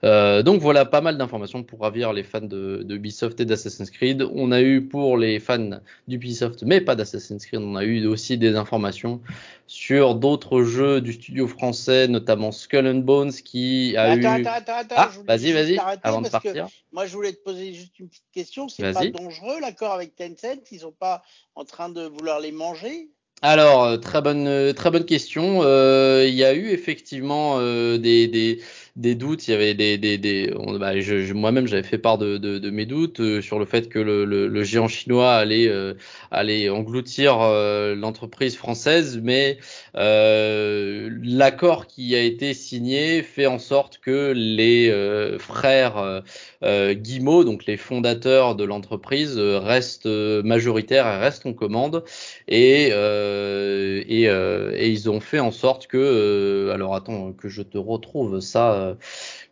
Euh, 0.05 0.43
donc 0.43 0.61
voilà, 0.61 0.85
pas 0.85 1.01
mal 1.01 1.19
d'informations 1.19 1.63
pour 1.63 1.81
ravir 1.81 2.13
les 2.13 2.23
fans 2.23 2.41
de, 2.41 2.83
de 2.85 2.97
Ubisoft 2.97 3.41
et 3.41 3.45
d'Assassin's 3.45 3.91
Creed. 3.91 4.23
On 4.33 4.53
a 4.53 4.61
eu 4.61 4.83
pour 4.83 5.17
les 5.17 5.41
fans 5.41 5.81
d'Ubisoft, 6.07 6.63
mais 6.63 6.81
pas 6.81 6.95
d'Assassin's 6.95 7.45
Creed, 7.45 7.61
on 7.61 7.77
a 7.77 7.85
eu 7.85 8.07
aussi 8.07 8.39
des 8.39 8.57
informations 8.57 9.21
sur 9.67 10.15
d'autres 10.15 10.63
jeux 10.63 11.01
du 11.01 11.13
studio 11.13 11.47
français, 11.47 12.09
notamment 12.09 12.53
Skull 12.53 12.87
and 12.87 13.01
Bones, 13.01 13.33
qui 13.33 13.97
a 13.97 14.13
attends, 14.13 14.39
eu. 14.39 14.47
Attends, 14.47 14.73
attends, 14.73 14.95
ah, 14.97 15.11
vas-y, 15.27 15.53
vas-y, 15.53 15.79
avant 16.03 16.23
de 16.23 16.29
partir. 16.29 16.69
Moi, 16.93 17.07
je 17.07 17.13
voulais 17.13 17.33
te 17.33 17.43
poser 17.43 17.75
juste 17.75 17.99
une 17.99 18.09
petite 18.09 18.31
question. 18.33 18.69
C'est 18.69 18.93
pas 18.93 19.07
dangereux 19.07 19.61
l'accord 19.61 19.93
avec 19.93 20.17
Tencent? 20.17 20.61
Ils 20.71 20.81
sont 20.81 20.93
pas 20.93 21.23
en 21.55 21.65
train 21.65 21.89
de 21.89 22.03
vouloir 22.03 22.41
les 22.41 22.53
manger? 22.53 23.11
Alors, 23.41 24.01
très 24.01 24.21
bonne, 24.21 24.73
très 24.75 24.91
bonne 24.91 25.05
question. 25.05 25.63
il 25.63 26.35
y 26.35 26.45
a 26.45 26.55
eu 26.55 26.71
effectivement 26.71 27.61
des, 27.61 28.27
des, 28.27 28.61
des 28.99 29.15
doutes, 29.15 29.47
il 29.47 29.53
y 29.53 29.55
avait 29.55 29.75
des, 29.75 29.97
des, 29.97 30.19
des 30.19 30.53
bah, 30.81 30.99
je, 30.99 31.33
moi-même 31.33 31.69
j'avais 31.69 31.85
fait 31.85 31.99
part 31.99 32.19
de, 32.19 32.37
de, 32.37 32.59
de 32.59 32.71
mes 32.71 32.85
doutes 32.85 33.21
euh, 33.21 33.41
sur 33.41 33.61
le 33.61 33.65
fait 33.65 33.89
que 33.89 34.01
le, 34.01 34.25
le, 34.25 34.49
le 34.49 34.65
géant 34.65 34.89
chinois 34.89 35.35
allait, 35.35 35.69
euh, 35.69 35.95
allait 36.33 36.69
engloutir 36.69 37.41
euh, 37.41 37.95
l'entreprise 37.95 38.57
française, 38.57 39.21
mais 39.23 39.59
l'accord 39.95 41.87
qui 41.87 42.17
a 42.17 42.21
été 42.21 42.55
signé 42.55 43.23
fait 43.23 43.47
en 43.47 43.61
sorte 43.61 43.99
que 43.99 44.33
les 44.35 44.91
frères 45.39 46.23
Guimau, 46.63 47.45
donc 47.45 47.67
les 47.67 47.77
fondateurs 47.77 48.55
de 48.57 48.65
l'entreprise, 48.65 49.39
restent 49.39 50.07
majoritaires 50.07 51.07
et 51.07 51.19
restent 51.19 51.47
en 51.47 51.53
commande, 51.53 52.05
et, 52.49 52.89
et, 52.89 54.25
et 54.25 54.89
ils 54.89 55.11
ont 55.11 55.21
fait 55.21 55.41
en 55.41 55.51
sorte 55.51 55.87
que, 55.87 56.71
alors 56.73 56.95
attends 56.95 57.33
que 57.33 57.49
je 57.49 57.63
te 57.63 57.79
retrouve 57.79 58.41
ça 58.41 58.73
euh, 58.75 58.95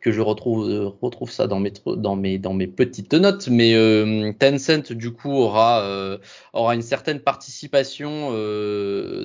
que 0.07 0.13
je 0.13 0.21
retrouve 0.21 0.71
euh, 0.71 0.89
retrouve 1.03 1.33
ça 1.33 1.49
dans 1.49 1.59
mes 1.59 1.73
dans 1.85 2.15
mes 2.15 2.39
dans 2.39 2.55
mes 2.55 2.69
petites 2.69 3.13
notes 3.13 3.49
mais 3.49 3.75
euh, 3.75 4.33
Tencent 4.39 4.93
du 4.93 5.11
coup 5.11 5.33
aura 5.33 5.85
aura 6.53 6.77
une 6.77 6.83
certaine 6.83 7.19
participation 7.19 8.31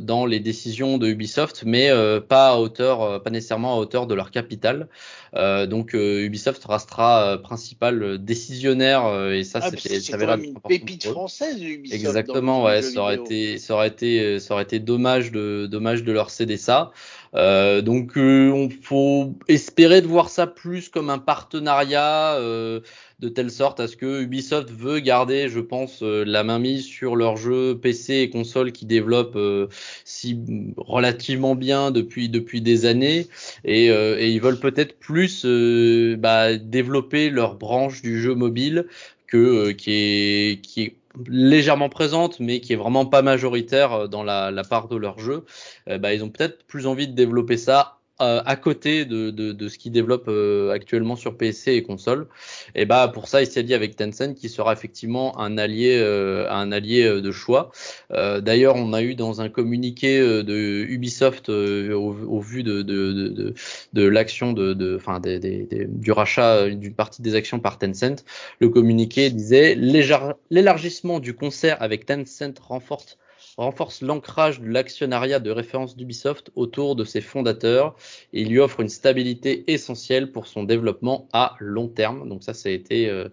dans 0.01 0.25
les 0.25 0.39
décisions 0.39 0.97
de 0.97 1.07
Ubisoft 1.07 1.63
mais 1.67 1.91
pas 2.27 2.49
à 2.49 2.55
hauteur 2.57 3.21
pas 3.21 3.29
nécessairement 3.29 3.75
à 3.75 3.77
hauteur 3.77 4.07
de 4.07 4.15
leur 4.15 4.31
capital. 4.31 4.87
Donc 5.35 5.93
Ubisoft 5.93 6.65
restera 6.65 7.37
principal 7.37 8.17
décisionnaire 8.17 9.31
et 9.31 9.43
ça 9.43 9.59
ah, 9.61 9.69
c'était 9.69 9.99
ça 9.99 10.17
une 10.35 10.55
pépite 10.67 11.05
française 11.05 11.61
Ubisoft 11.61 11.93
exactement 11.93 12.63
ouais 12.63 12.81
ça 12.81 13.01
aurait 13.01 13.17
été 13.17 13.59
ça 13.59 13.75
aurait 13.75 13.89
été 13.89 14.39
ça 14.39 14.55
aurait 14.55 14.63
été 14.63 14.79
dommage 14.79 15.31
de 15.31 15.67
dommage 15.69 16.03
de 16.03 16.11
leur 16.11 16.31
céder 16.31 16.57
ça 16.57 16.91
euh, 17.33 17.81
donc 17.81 18.17
euh, 18.17 18.51
on 18.51 18.69
faut 18.69 19.35
espérer 19.47 20.01
de 20.01 20.07
voir 20.07 20.29
ça 20.29 20.47
plus 20.47 20.89
comme 20.89 21.09
un 21.09 21.17
partenariat 21.17 22.35
euh, 22.35 22.81
de 23.19 23.29
telle 23.29 23.51
sorte 23.51 23.79
à 23.79 23.87
ce 23.87 23.95
que 23.95 24.21
Ubisoft 24.21 24.69
veut 24.69 24.99
garder, 24.99 25.47
je 25.47 25.59
pense, 25.59 26.03
euh, 26.03 26.23
la 26.25 26.43
mainmise 26.43 26.83
sur 26.83 27.15
leurs 27.15 27.37
jeux 27.37 27.77
PC 27.77 28.15
et 28.15 28.29
consoles 28.29 28.71
qui 28.71 28.85
développent 28.85 29.39
si 30.03 30.39
relativement 30.75 31.55
bien 31.55 31.91
depuis 31.91 32.29
depuis 32.29 32.61
des 32.61 32.85
années. 32.85 33.27
Et, 33.63 33.87
et 33.87 34.29
ils 34.29 34.41
veulent 34.41 34.59
peut-être 34.59 34.99
plus 34.99 35.45
bah, 36.17 36.57
développer 36.57 37.29
leur 37.29 37.55
branche 37.55 38.01
du 38.01 38.21
jeu 38.21 38.35
mobile 38.35 38.87
que 39.27 39.71
qui 39.71 39.91
est 39.91 40.61
qui 40.61 40.81
est 40.83 41.00
légèrement 41.27 41.89
présente, 41.89 42.39
mais 42.39 42.61
qui 42.61 42.73
est 42.73 42.77
vraiment 42.77 43.05
pas 43.05 43.21
majoritaire 43.21 43.93
euh, 43.93 44.07
dans 44.07 44.23
la, 44.23 44.63
part 44.69 44.87
de 44.87 44.95
leur 44.95 45.19
jeu, 45.19 45.45
euh, 45.89 45.97
bah, 45.97 46.13
ils 46.13 46.23
ont 46.23 46.29
peut-être 46.29 46.65
plus 46.65 46.87
envie 46.87 47.07
de 47.07 47.13
développer 47.13 47.57
ça 47.57 48.00
euh, 48.21 48.41
à 48.45 48.55
côté 48.55 49.05
de, 49.05 49.67
ce 49.67 49.77
qu'ils 49.77 49.91
développent 49.91 50.27
euh, 50.27 50.71
actuellement 50.71 51.15
sur 51.15 51.37
PC 51.37 51.73
et 51.73 51.83
console. 51.83 52.27
Et 52.75 52.85
bah 52.85 53.09
pour 53.11 53.27
ça, 53.27 53.41
il 53.41 53.47
s'est 53.47 53.63
dit 53.63 53.73
avec 53.73 53.95
Tencent 53.95 54.35
qui 54.35 54.47
sera 54.47 54.73
effectivement 54.73 55.39
un 55.39 55.57
allié, 55.57 55.97
euh, 55.99 56.47
un 56.49 56.71
allié 56.71 57.21
de 57.21 57.31
choix. 57.31 57.71
D'ailleurs, 58.11 58.75
on 58.75 58.93
a 58.93 59.01
eu 59.01 59.15
dans 59.15 59.41
un 59.41 59.49
communiqué 59.49 60.19
de 60.19 60.85
Ubisoft 60.87 61.49
au, 61.49 62.39
vu 62.39 62.63
de, 62.63 64.03
l'action 64.07 64.53
de, 64.53 64.73
du 64.73 66.11
rachat 66.11 66.69
d'une 66.69 66.93
partie 66.93 67.21
des 67.21 67.35
actions 67.35 67.59
par 67.59 67.77
Tencent, 67.79 68.23
le 68.59 68.69
communiqué 68.69 69.29
disait 69.29 69.75
l'élargissement 69.75 71.19
du 71.19 71.33
concert 71.33 71.81
avec 71.81 72.05
Tencent 72.05 72.59
renforce 72.61 73.17
renforce 73.57 74.01
l'ancrage 74.01 74.61
de 74.61 74.67
l'actionnariat 74.67 75.39
de 75.39 75.51
référence 75.51 75.95
d'Ubisoft 75.95 76.51
autour 76.55 76.95
de 76.95 77.03
ses 77.03 77.21
fondateurs 77.21 77.95
et 78.33 78.43
lui 78.45 78.59
offre 78.59 78.79
une 78.79 78.89
stabilité 78.89 79.71
essentielle 79.71 80.31
pour 80.31 80.47
son 80.47 80.63
développement 80.63 81.27
à 81.33 81.55
long 81.59 81.87
terme. 81.87 82.27
Donc 82.27 82.43
ça, 82.43 82.53
ça 82.53 82.69
a 82.69 82.71
été 82.71 83.09
euh, 83.09 83.29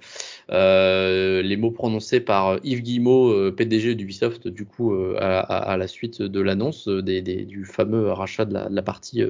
euh, 0.51 1.43
les 1.43 1.57
mots 1.57 1.71
prononcés 1.71 2.21
par 2.21 2.59
Yves 2.65 2.83
Guillemot, 2.83 3.31
euh, 3.31 3.55
PDG 3.55 3.95
d'Ubisoft, 3.95 4.49
du 4.49 4.65
coup, 4.65 4.95
à, 5.19 5.77
la 5.77 5.87
suite 5.89 6.23
de 6.23 6.41
l'annonce 6.41 6.89
du 6.89 7.65
fameux 7.65 8.13
rachat 8.13 8.45
de 8.45 8.55
la, 8.55 8.83
partie 8.83 9.23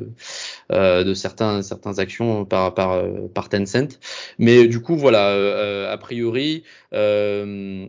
de 0.70 1.14
certains, 1.14 1.62
certains 1.62 1.98
actions 1.98 2.44
par, 2.44 2.74
par, 2.74 3.02
par 3.34 3.48
Tencent. 3.48 3.98
Mais 4.38 4.66
du 4.66 4.80
coup, 4.80 4.96
voilà, 4.96 5.90
a 5.90 5.96
priori, 5.98 6.64
euh, 6.92 7.86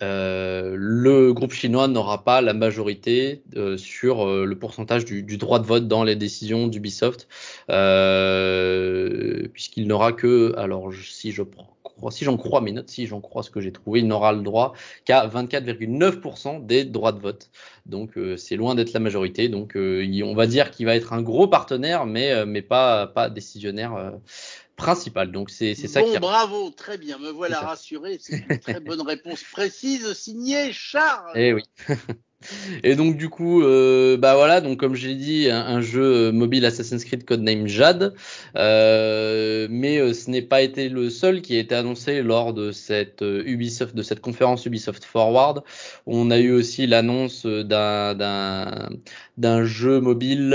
le 0.00 1.32
groupe 1.32 1.52
chinois 1.52 1.88
n'aura 1.88 2.24
pas 2.24 2.40
la 2.40 2.54
majorité 2.54 3.42
euh, 3.56 3.76
sur 3.76 4.26
euh, 4.26 4.44
le 4.44 4.58
pourcentage 4.58 5.04
du, 5.04 5.22
droit 5.36 5.58
de 5.58 5.66
vote 5.66 5.88
dans 5.88 6.04
les 6.04 6.16
décisions 6.16 6.68
d'Ubisoft, 6.68 7.26
puisqu'il 9.52 9.86
n'aura 9.86 10.12
que, 10.12 10.54
alors 10.56 10.92
si 10.94 11.32
je 11.32 11.42
crois, 11.42 12.10
si 12.10 12.24
j'en 12.24 12.36
crois 12.36 12.60
mes 12.60 12.72
notes, 12.72 12.88
si 12.88 13.06
j'en 13.06 13.20
crois 13.20 13.42
ce 13.42 13.50
que 13.50 13.60
j'ai 13.60 13.72
trouvé, 13.72 14.00
il 14.00 14.06
n'aura 14.06 14.32
le 14.32 14.42
droit 14.42 14.74
qu'à 15.04 15.26
24,9% 15.26 16.64
des 16.64 16.84
droits 16.84 17.12
de 17.12 17.20
vote. 17.20 17.50
Donc 17.86 18.16
c'est 18.36 18.56
loin 18.56 18.74
d'être 18.76 18.92
la 18.92 19.00
majorité. 19.00 19.48
Donc 19.48 19.76
on 19.76 20.34
va 20.34 20.46
dire 20.46 20.70
qu'il 20.70 20.86
va 20.86 20.94
être 20.94 21.12
un 21.12 21.22
gros 21.22 21.48
partenaire, 21.48 22.06
mais 22.06 22.46
mais 22.46 22.62
pas 22.62 23.30
décisionnaire 23.34 24.12
principal. 24.78 25.30
Donc 25.30 25.50
c'est 25.50 25.74
ça 25.74 26.00
bon, 26.00 26.18
bravo, 26.18 26.70
très 26.70 26.96
bien, 26.96 27.18
me 27.18 27.30
voilà 27.30 27.60
rassuré. 27.60 28.16
C'est 28.20 28.38
une 28.48 28.58
très 28.58 28.80
bonne 28.80 29.02
réponse 29.02 29.44
précise 29.44 30.10
signée 30.14 30.72
Charles. 30.72 31.32
Eh 31.34 31.52
oui. 31.52 31.62
Et 32.84 32.94
donc 32.94 33.16
du 33.16 33.28
coup, 33.28 33.62
euh, 33.62 34.16
bah 34.16 34.34
voilà, 34.34 34.60
donc 34.60 34.78
comme 34.78 34.94
j'ai 34.94 35.14
dit, 35.14 35.48
un, 35.50 35.80
jeu 35.80 36.32
mobile 36.32 36.64
Assassin's 36.64 37.04
Creed 37.04 37.24
Codename 37.24 37.66
Jade, 37.66 38.14
euh, 38.56 39.66
mais 39.70 39.98
euh, 39.98 40.12
ce 40.12 40.30
n'est 40.30 40.42
pas 40.42 40.62
été 40.62 40.88
le 40.88 41.10
seul 41.10 41.42
qui 41.42 41.56
a 41.56 41.58
été 41.60 41.74
annoncé 41.74 42.22
lors 42.22 42.54
de 42.54 42.72
cette 42.72 43.22
euh, 43.22 43.42
Ubisoft, 43.44 43.94
de 43.94 44.02
cette 44.02 44.20
conférence 44.20 44.66
Ubisoft 44.66 45.04
Forward. 45.04 45.62
On 46.06 46.30
a 46.30 46.38
eu 46.38 46.52
aussi 46.52 46.86
l'annonce 46.86 47.46
d'un 47.46 48.88
jeu 49.64 50.00
mobile 50.00 50.50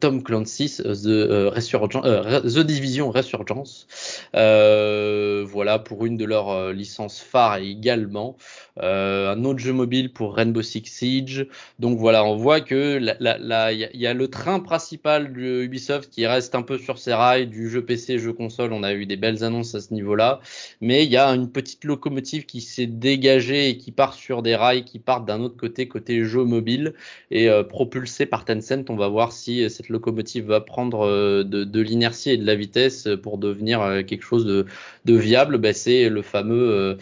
Tom 0.00 0.22
Clancy's 0.22 0.78
The 0.78 1.50
The 1.50 2.58
Division 2.60 3.10
Resurgence. 3.10 3.86
voilà 4.32 5.78
pour 5.78 6.06
une 6.06 6.16
de 6.16 6.24
leurs 6.24 6.72
licences 6.72 7.20
phares 7.20 7.58
également. 7.58 8.36
un 8.80 9.44
autre 9.44 9.59
jeu 9.60 9.72
mobile 9.72 10.12
pour 10.12 10.34
Rainbow 10.34 10.62
Six 10.62 10.82
Siege. 10.86 11.46
Donc 11.78 11.98
voilà, 11.98 12.24
on 12.24 12.36
voit 12.36 12.60
que 12.60 12.98
il 13.00 14.00
y, 14.00 14.06
a 14.06 14.14
le 14.14 14.28
train 14.28 14.60
principal 14.60 15.32
de 15.32 15.62
Ubisoft 15.62 16.10
qui 16.10 16.26
reste 16.26 16.54
un 16.54 16.62
peu 16.62 16.78
sur 16.78 16.98
ses 16.98 17.14
rails 17.14 17.46
du 17.46 17.70
jeu 17.70 17.84
PC, 17.84 18.18
jeu 18.18 18.32
console. 18.32 18.72
On 18.72 18.82
a 18.82 18.92
eu 18.92 19.06
des 19.06 19.16
belles 19.16 19.44
annonces 19.44 19.74
à 19.74 19.80
ce 19.80 19.94
niveau-là, 19.94 20.40
mais 20.80 21.04
il 21.04 21.10
y 21.10 21.16
a 21.16 21.28
une 21.28 21.50
petite 21.50 21.84
locomotive 21.84 22.46
qui 22.46 22.60
s'est 22.60 22.86
dégagée 22.86 23.68
et 23.68 23.76
qui 23.76 23.92
part 23.92 24.14
sur 24.14 24.42
des 24.42 24.56
rails 24.56 24.84
qui 24.84 24.98
partent 24.98 25.26
d'un 25.26 25.40
autre 25.40 25.56
côté, 25.56 25.88
côté 25.88 26.24
jeu 26.24 26.44
mobile 26.44 26.94
et 27.30 27.48
euh, 27.48 27.62
propulsé 27.62 28.26
par 28.26 28.44
Tencent. 28.44 28.88
On 28.88 28.96
va 28.96 29.08
voir 29.08 29.32
si 29.32 29.68
cette 29.70 29.88
locomotive 29.88 30.46
va 30.46 30.60
prendre 30.60 31.06
euh, 31.06 31.44
de, 31.44 31.80
l'inertie 31.80 32.30
et 32.30 32.36
de 32.36 32.46
la 32.46 32.54
vitesse 32.54 33.08
pour 33.22 33.38
devenir 33.38 33.80
euh, 33.80 34.02
quelque 34.02 34.24
chose 34.24 34.46
de, 34.46 34.66
viable. 35.06 35.58
Ben, 35.58 35.72
c'est 35.72 36.08
le 36.08 36.22
fameux, 36.22 36.96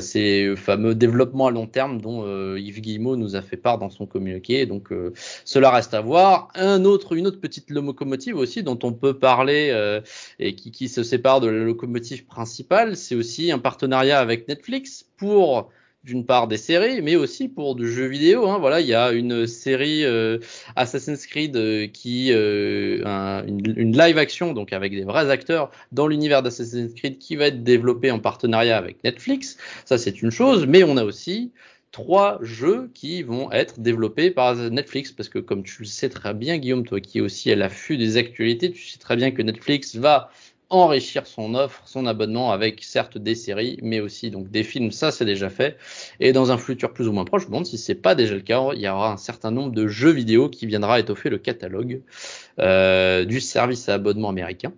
c'est 0.00 0.54
fameux 0.56 0.94
développement 0.94 1.46
à 1.46 1.50
long 1.50 1.66
terme 1.66 1.87
dont 1.94 2.24
euh, 2.24 2.58
Yves 2.58 2.80
Guillemot 2.80 3.16
nous 3.16 3.36
a 3.36 3.42
fait 3.42 3.56
part 3.56 3.78
dans 3.78 3.90
son 3.90 4.06
communiqué. 4.06 4.66
Donc 4.66 4.92
euh, 4.92 5.12
cela 5.44 5.70
reste 5.70 5.94
à 5.94 6.00
voir. 6.00 6.48
Un 6.54 6.84
autre, 6.84 7.14
une 7.16 7.26
autre 7.26 7.40
petite 7.40 7.70
locomotive 7.70 8.36
aussi 8.36 8.62
dont 8.62 8.78
on 8.82 8.92
peut 8.92 9.18
parler 9.18 9.70
euh, 9.72 10.00
et 10.38 10.54
qui, 10.54 10.88
se 10.88 11.02
sépare 11.02 11.40
de 11.40 11.48
la 11.48 11.64
locomotive 11.64 12.24
principale, 12.24 12.96
c'est 12.96 13.14
aussi 13.14 13.52
un 13.52 13.58
partenariat 13.58 14.20
avec 14.20 14.48
Netflix 14.48 15.04
pour 15.16 15.70
d'une 16.04 16.24
part 16.24 16.46
des 16.48 16.56
séries, 16.56 17.02
mais 17.02 17.16
aussi 17.16 17.48
pour 17.48 17.74
du 17.74 17.92
jeu 17.92 18.06
vidéo. 18.06 18.48
Hein. 18.48 18.58
Voilà, 18.58 18.80
il 18.80 18.86
y 18.86 18.94
a 18.94 19.12
une 19.12 19.46
série 19.46 20.04
Assassin's 20.76 21.26
Creed 21.26 21.92
qui 21.92 22.32
euh, 23.08 23.42
une, 23.46 23.74
une, 23.76 23.96
live 23.96 24.18
action, 24.18 24.52
donc 24.52 24.72
avec 24.72 24.92
des 24.92 25.04
vrais 25.04 25.30
acteurs 25.30 25.70
dans 25.92 26.06
l'univers 26.06 26.42
d'Assassin's 26.42 26.94
Creed, 26.94 27.18
qui 27.18 27.36
va 27.36 27.46
être 27.46 27.62
développée 27.62 28.10
en 28.10 28.18
partenariat 28.18 28.76
avec 28.76 29.02
Netflix. 29.04 29.56
Ça, 29.84 29.98
c'est 29.98 30.22
une 30.22 30.30
chose, 30.30 30.66
mais 30.66 30.84
on 30.84 30.96
a 30.96 31.04
aussi 31.04 31.52
trois 31.98 32.38
jeux 32.42 32.92
qui 32.94 33.24
vont 33.24 33.50
être 33.50 33.80
développés 33.80 34.30
par 34.30 34.54
Netflix 34.54 35.10
parce 35.10 35.28
que 35.28 35.40
comme 35.40 35.64
tu 35.64 35.82
le 35.82 35.86
sais 35.88 36.08
très 36.08 36.32
bien 36.32 36.56
Guillaume 36.58 36.84
toi 36.84 37.00
qui 37.00 37.18
es 37.18 37.20
aussi 37.20 37.50
à 37.50 37.56
l'affût 37.56 37.96
des 37.96 38.16
actualités 38.16 38.70
tu 38.70 38.86
sais 38.86 38.98
très 38.98 39.16
bien 39.16 39.32
que 39.32 39.42
Netflix 39.42 39.96
va 39.96 40.30
enrichir 40.70 41.26
son 41.26 41.56
offre, 41.56 41.82
son 41.86 42.06
abonnement 42.06 42.52
avec 42.52 42.84
certes 42.84 43.18
des 43.18 43.34
séries, 43.34 43.78
mais 43.82 43.98
aussi 44.00 44.30
donc 44.30 44.48
des 44.48 44.62
films, 44.62 44.92
ça 44.92 45.10
c'est 45.10 45.24
déjà 45.24 45.48
fait. 45.48 45.76
Et 46.20 46.32
dans 46.32 46.52
un 46.52 46.58
futur 46.58 46.92
plus 46.92 47.08
ou 47.08 47.12
moins 47.12 47.24
proche, 47.24 47.42
je 47.42 47.46
me 47.46 47.52
demande 47.52 47.66
si 47.66 47.78
c'est 47.78 47.94
pas 47.94 48.14
déjà 48.14 48.34
le 48.34 48.42
cas, 48.42 48.62
il 48.74 48.82
y 48.82 48.88
aura 48.88 49.10
un 49.10 49.16
certain 49.16 49.50
nombre 49.50 49.72
de 49.72 49.88
jeux 49.88 50.10
vidéo 50.10 50.50
qui 50.50 50.66
viendra 50.66 51.00
étoffer 51.00 51.30
le 51.30 51.38
catalogue 51.38 52.02
euh, 52.58 53.24
du 53.24 53.40
service 53.40 53.88
à 53.88 53.94
abonnement 53.94 54.28
américain. 54.28 54.72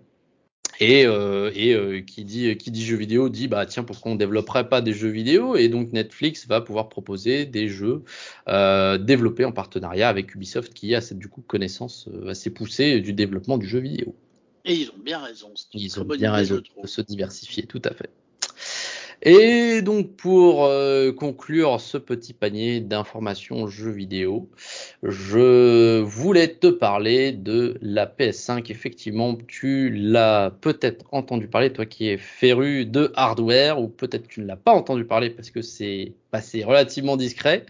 Et, 0.81 1.05
euh, 1.05 1.51
et 1.53 1.75
euh, 1.75 2.01
qui 2.01 2.25
dit 2.25 2.57
qui 2.57 2.71
dit 2.71 2.83
jeux 2.83 2.97
vidéo 2.97 3.29
dit 3.29 3.47
bah 3.47 3.67
tiens 3.67 3.83
pourquoi 3.83 4.13
on 4.13 4.15
développerait 4.15 4.67
pas 4.67 4.81
des 4.81 4.93
jeux 4.93 5.09
vidéo? 5.09 5.55
Et 5.55 5.69
donc 5.69 5.93
Netflix 5.93 6.47
va 6.47 6.59
pouvoir 6.59 6.89
proposer 6.89 7.45
des 7.45 7.67
jeux 7.67 8.03
euh, 8.47 8.97
développés 8.97 9.45
en 9.45 9.51
partenariat 9.51 10.09
avec 10.09 10.33
Ubisoft 10.33 10.73
qui 10.73 10.95
a 10.95 11.01
cette 11.01 11.19
du 11.19 11.27
coup 11.27 11.41
connaissance 11.41 12.09
assez 12.27 12.49
poussée 12.49 12.99
du 12.99 13.13
développement 13.13 13.59
du 13.59 13.67
jeu 13.67 13.77
vidéo. 13.77 14.15
Et 14.65 14.73
ils 14.73 14.89
ont 14.89 14.97
bien 14.97 15.19
raison. 15.19 15.53
Ils 15.75 15.99
ont 15.99 16.05
bien 16.05 16.31
raison 16.31 16.59
de 16.81 16.87
se 16.87 17.01
diversifier 17.01 17.67
tout 17.67 17.81
à 17.85 17.93
fait. 17.93 18.09
Et 19.23 19.83
donc 19.83 20.15
pour 20.15 20.65
euh, 20.65 21.11
conclure 21.11 21.79
ce 21.79 21.99
petit 21.99 22.33
panier 22.33 22.79
d'informations 22.79 23.67
jeux 23.67 23.91
vidéo, 23.91 24.49
je 25.03 25.99
voulais 26.01 26.47
te 26.47 26.67
parler 26.67 27.31
de 27.31 27.77
la 27.81 28.07
PS5. 28.07 28.71
Effectivement, 28.71 29.37
tu 29.47 29.91
l'as 29.91 30.51
peut-être 30.61 31.05
entendu 31.11 31.47
parler, 31.47 31.71
toi 31.71 31.85
qui 31.85 32.07
es 32.07 32.17
féru 32.17 32.85
de 32.85 33.11
hardware, 33.15 33.79
ou 33.79 33.89
peut-être 33.89 34.27
tu 34.27 34.41
ne 34.41 34.47
l'as 34.47 34.55
pas 34.55 34.71
entendu 34.71 35.05
parler 35.05 35.29
parce 35.29 35.51
que 35.51 35.61
c'est 35.61 36.13
passé 36.31 36.63
relativement 36.63 37.15
discret. 37.15 37.65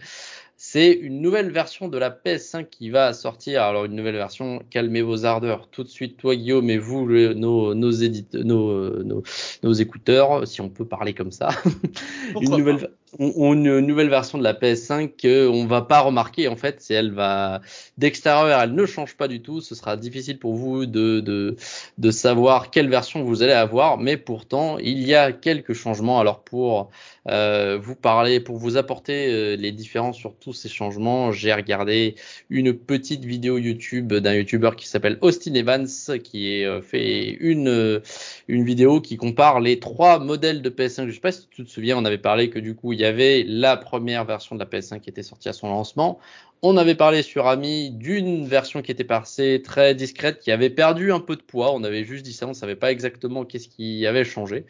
C'est 0.74 0.92
une 0.92 1.20
nouvelle 1.20 1.50
version 1.50 1.88
de 1.88 1.98
la 1.98 2.08
PS5 2.08 2.66
qui 2.70 2.88
va 2.88 3.12
sortir. 3.12 3.62
Alors 3.62 3.84
une 3.84 3.94
nouvelle 3.94 4.14
version, 4.14 4.62
calmez 4.70 5.02
vos 5.02 5.26
ardeurs 5.26 5.68
tout 5.68 5.84
de 5.84 5.88
suite, 5.90 6.16
toi 6.16 6.34
Guillaume 6.34 6.70
et 6.70 6.78
vous, 6.78 7.04
nos, 7.06 7.74
nos, 7.74 7.92
nos, 8.32 9.04
nos, 9.04 9.22
nos 9.62 9.72
écouteurs, 9.74 10.48
si 10.48 10.62
on 10.62 10.70
peut 10.70 10.86
parler 10.86 11.12
comme 11.12 11.30
ça. 11.30 11.50
une 12.40 12.56
nouvelle, 12.56 12.88
une 13.18 13.80
nouvelle 13.80 14.08
version 14.08 14.38
de 14.38 14.42
la 14.42 14.54
PS5 14.54 15.10
qu'on 15.20 15.66
va 15.66 15.82
pas 15.82 16.00
remarquer 16.00 16.48
en 16.48 16.56
fait, 16.56 16.76
c'est 16.80 16.94
elle 16.94 17.12
va 17.12 17.60
d'extérieur, 17.98 18.60
elle 18.60 18.74
ne 18.74 18.86
change 18.86 19.16
pas 19.16 19.28
du 19.28 19.42
tout. 19.42 19.60
Ce 19.60 19.74
sera 19.74 19.96
difficile 19.96 20.38
pour 20.38 20.54
vous 20.54 20.86
de, 20.86 21.20
de, 21.20 21.56
de 21.98 22.10
savoir 22.10 22.70
quelle 22.70 22.88
version 22.88 23.22
vous 23.22 23.42
allez 23.42 23.52
avoir, 23.52 23.98
mais 23.98 24.16
pourtant 24.16 24.78
il 24.78 25.06
y 25.06 25.14
a 25.14 25.32
quelques 25.32 25.74
changements. 25.74 26.20
Alors 26.20 26.42
pour 26.42 26.90
euh, 27.28 27.78
vous 27.80 27.94
parler, 27.94 28.40
pour 28.40 28.56
vous 28.56 28.76
apporter 28.76 29.28
euh, 29.28 29.56
les 29.56 29.72
différences 29.72 30.16
sur 30.16 30.34
tous 30.34 30.54
ces 30.54 30.68
changements, 30.68 31.32
j'ai 31.32 31.52
regardé 31.52 32.14
une 32.48 32.72
petite 32.72 33.24
vidéo 33.24 33.58
YouTube 33.58 34.12
d'un 34.12 34.34
YouTuber 34.34 34.70
qui 34.76 34.88
s'appelle 34.88 35.18
Austin 35.20 35.54
Evans, 35.54 35.86
qui 36.24 36.64
a 36.64 36.68
euh, 36.68 36.82
fait 36.82 37.28
une 37.40 38.00
une 38.48 38.64
vidéo 38.64 39.00
qui 39.00 39.16
compare 39.18 39.60
les 39.60 39.78
trois 39.78 40.18
modèles 40.18 40.62
de 40.62 40.70
PS5. 40.70 41.06
Je 41.08 41.12
sais 41.12 41.20
pas 41.20 41.32
si 41.32 41.46
tu 41.50 41.64
te 41.64 41.70
souviens, 41.70 41.98
on 41.98 42.04
avait 42.04 42.18
parlé 42.18 42.48
que 42.48 42.58
du 42.58 42.74
coup 42.74 42.92
il 42.92 43.01
y 43.02 43.06
avait 43.06 43.44
la 43.46 43.76
première 43.76 44.24
version 44.24 44.56
de 44.56 44.60
la 44.60 44.66
PS5 44.66 45.00
qui 45.00 45.10
était 45.10 45.22
sortie 45.22 45.48
à 45.48 45.52
son 45.52 45.68
lancement. 45.68 46.18
On 46.62 46.76
avait 46.76 46.94
parlé 46.94 47.22
sur 47.22 47.48
Ami 47.48 47.90
d'une 47.90 48.46
version 48.46 48.82
qui 48.82 48.92
était 48.92 49.04
passée 49.04 49.62
très 49.64 49.94
discrète, 49.94 50.38
qui 50.38 50.50
avait 50.50 50.70
perdu 50.70 51.12
un 51.12 51.20
peu 51.20 51.36
de 51.36 51.42
poids. 51.42 51.72
On 51.74 51.82
avait 51.82 52.04
juste 52.04 52.24
dit 52.24 52.32
ça, 52.32 52.46
on 52.46 52.54
savait 52.54 52.76
pas 52.76 52.92
exactement 52.92 53.44
qu'est-ce 53.44 53.68
qui 53.68 54.06
avait 54.06 54.24
changé. 54.24 54.64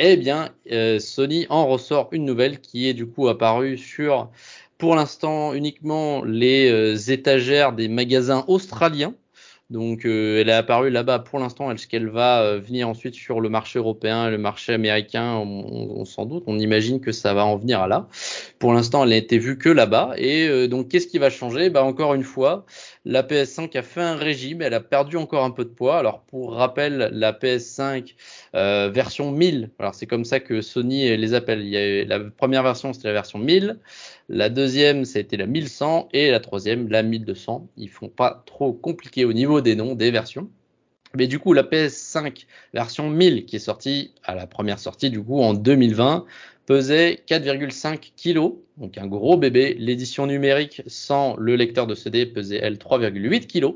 Eh 0.00 0.16
bien, 0.16 0.50
euh, 0.70 0.98
Sony 0.98 1.46
en 1.48 1.66
ressort 1.66 2.08
une 2.12 2.24
nouvelle 2.24 2.60
qui 2.60 2.88
est 2.88 2.94
du 2.94 3.06
coup 3.06 3.28
apparue 3.28 3.78
sur, 3.78 4.30
pour 4.78 4.94
l'instant, 4.94 5.54
uniquement 5.54 6.24
les 6.24 6.70
euh, 6.70 6.96
étagères 7.12 7.72
des 7.72 7.88
magasins 7.88 8.44
australiens. 8.48 9.14
Donc 9.70 10.06
euh, 10.06 10.40
elle 10.40 10.48
est 10.48 10.52
apparue 10.52 10.88
là-bas 10.88 11.18
pour 11.18 11.38
l'instant. 11.38 11.70
Est-ce 11.70 11.86
qu'elle 11.86 12.08
va 12.08 12.40
euh, 12.40 12.58
venir 12.58 12.88
ensuite 12.88 13.14
sur 13.14 13.40
le 13.40 13.50
marché 13.50 13.78
européen 13.78 14.30
le 14.30 14.38
marché 14.38 14.72
américain 14.72 15.34
on, 15.34 16.00
on, 16.00 16.04
Sans 16.06 16.24
doute. 16.24 16.44
On 16.46 16.58
imagine 16.58 17.00
que 17.00 17.12
ça 17.12 17.34
va 17.34 17.44
en 17.44 17.56
venir 17.56 17.82
à 17.82 17.86
là. 17.86 18.08
Pour 18.58 18.72
l'instant, 18.72 19.04
elle 19.04 19.10
n'a 19.10 19.16
été 19.16 19.38
vue 19.38 19.58
que 19.58 19.68
là-bas. 19.68 20.14
Et 20.16 20.48
euh, 20.48 20.68
donc 20.68 20.88
qu'est-ce 20.88 21.06
qui 21.06 21.18
va 21.18 21.28
changer? 21.28 21.68
Bah, 21.68 21.84
Encore 21.84 22.14
une 22.14 22.22
fois, 22.22 22.64
la 23.08 23.22
PS5 23.22 23.74
a 23.76 23.82
fait 23.82 24.02
un 24.02 24.16
régime. 24.16 24.60
Elle 24.60 24.74
a 24.74 24.80
perdu 24.80 25.16
encore 25.16 25.42
un 25.42 25.50
peu 25.50 25.64
de 25.64 25.70
poids. 25.70 25.98
Alors 25.98 26.20
pour 26.20 26.52
rappel, 26.52 27.08
la 27.12 27.32
PS5 27.32 28.14
version 28.52 29.32
1000. 29.32 29.70
Alors 29.78 29.94
c'est 29.94 30.06
comme 30.06 30.26
ça 30.26 30.40
que 30.40 30.60
Sony 30.60 31.16
les 31.16 31.34
appelle. 31.34 32.06
La 32.06 32.20
première 32.20 32.62
version 32.62 32.92
c'était 32.92 33.08
la 33.08 33.14
version 33.14 33.38
1000. 33.38 33.78
La 34.28 34.50
deuxième, 34.50 35.06
c'était 35.06 35.38
la 35.38 35.46
1100 35.46 36.10
et 36.12 36.30
la 36.30 36.38
troisième, 36.38 36.88
la 36.88 37.02
1200. 37.02 37.66
Ils 37.78 37.88
font 37.88 38.08
pas 38.08 38.42
trop 38.44 38.74
compliqué 38.74 39.24
au 39.24 39.32
niveau 39.32 39.62
des 39.62 39.74
noms 39.74 39.94
des 39.94 40.10
versions. 40.10 40.50
Mais 41.16 41.26
du 41.26 41.38
coup, 41.38 41.54
la 41.54 41.62
PS5 41.62 42.44
version 42.74 43.08
1000 43.08 43.46
qui 43.46 43.56
est 43.56 43.60
sortie 43.60 44.12
à 44.22 44.34
la 44.34 44.46
première 44.46 44.78
sortie 44.78 45.08
du 45.08 45.22
coup 45.22 45.40
en 45.40 45.54
2020 45.54 46.26
pesait 46.68 47.20
4,5 47.26 48.12
kg, 48.14 48.52
donc 48.76 48.98
un 48.98 49.06
gros 49.06 49.38
bébé. 49.38 49.74
L'édition 49.78 50.26
numérique 50.26 50.82
sans 50.86 51.34
le 51.38 51.56
lecteur 51.56 51.86
de 51.86 51.94
CD 51.94 52.26
pesait 52.26 52.60
elle 52.62 52.76
3,8 52.76 53.46
kg. 53.46 53.74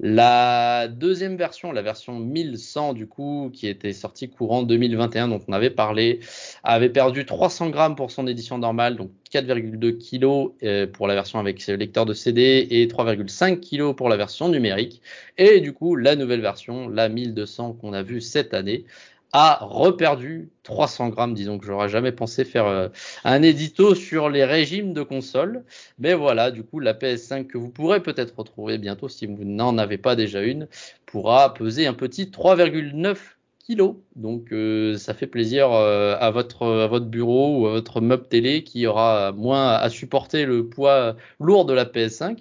La 0.00 0.88
deuxième 0.88 1.36
version, 1.36 1.70
la 1.70 1.82
version 1.82 2.18
1100 2.18 2.94
du 2.94 3.06
coup, 3.06 3.50
qui 3.52 3.68
était 3.68 3.92
sortie 3.92 4.30
courant 4.30 4.62
2021, 4.62 5.28
dont 5.28 5.40
on 5.46 5.52
avait 5.52 5.68
parlé, 5.68 6.20
avait 6.62 6.88
perdu 6.88 7.26
300 7.26 7.68
grammes 7.68 7.94
pour 7.94 8.10
son 8.10 8.26
édition 8.26 8.56
normale, 8.56 8.96
donc 8.96 9.10
4,2 9.30 9.92
kg 9.92 10.54
euh, 10.62 10.86
pour 10.86 11.06
la 11.06 11.14
version 11.14 11.38
avec 11.38 11.64
lecteur 11.66 12.06
de 12.06 12.14
CD 12.14 12.66
et 12.70 12.86
3,5 12.86 13.60
kg 13.60 13.94
pour 13.94 14.08
la 14.08 14.16
version 14.16 14.48
numérique. 14.48 15.02
Et 15.36 15.60
du 15.60 15.74
coup, 15.74 15.94
la 15.94 16.16
nouvelle 16.16 16.40
version, 16.40 16.88
la 16.88 17.10
1200 17.10 17.74
qu'on 17.74 17.92
a 17.92 18.02
vue 18.02 18.22
cette 18.22 18.54
année, 18.54 18.86
a 19.34 19.58
reperdu 19.62 20.52
300 20.62 21.08
grammes. 21.08 21.34
Disons 21.34 21.58
que 21.58 21.66
j'aurais 21.66 21.88
jamais 21.88 22.12
pensé 22.12 22.44
faire 22.44 22.66
euh, 22.66 22.88
un 23.24 23.42
édito 23.42 23.96
sur 23.96 24.30
les 24.30 24.44
régimes 24.44 24.92
de 24.92 25.02
console. 25.02 25.64
Mais 25.98 26.14
voilà, 26.14 26.52
du 26.52 26.62
coup, 26.62 26.78
la 26.78 26.94
PS5 26.94 27.48
que 27.48 27.58
vous 27.58 27.68
pourrez 27.68 28.00
peut-être 28.00 28.38
retrouver 28.38 28.78
bientôt 28.78 29.08
si 29.08 29.26
vous 29.26 29.44
n'en 29.44 29.76
avez 29.76 29.98
pas 29.98 30.14
déjà 30.14 30.40
une 30.40 30.68
pourra 31.04 31.52
peser 31.52 31.86
un 31.88 31.94
petit 31.94 32.26
3,9 32.26 33.16
kilos. 33.64 33.96
Donc 34.14 34.52
euh, 34.52 34.96
ça 34.98 35.14
fait 35.14 35.26
plaisir 35.26 35.72
euh, 35.72 36.16
à 36.20 36.30
votre 36.30 36.66
à 36.66 36.86
votre 36.86 37.06
bureau 37.06 37.60
ou 37.60 37.66
à 37.66 37.70
votre 37.70 38.00
meuble 38.00 38.28
télé 38.28 38.62
qui 38.62 38.86
aura 38.86 39.32
moins 39.32 39.72
à 39.72 39.88
supporter 39.88 40.44
le 40.44 40.66
poids 40.68 41.16
lourd 41.40 41.64
de 41.64 41.72
la 41.72 41.84
PS5. 41.84 42.38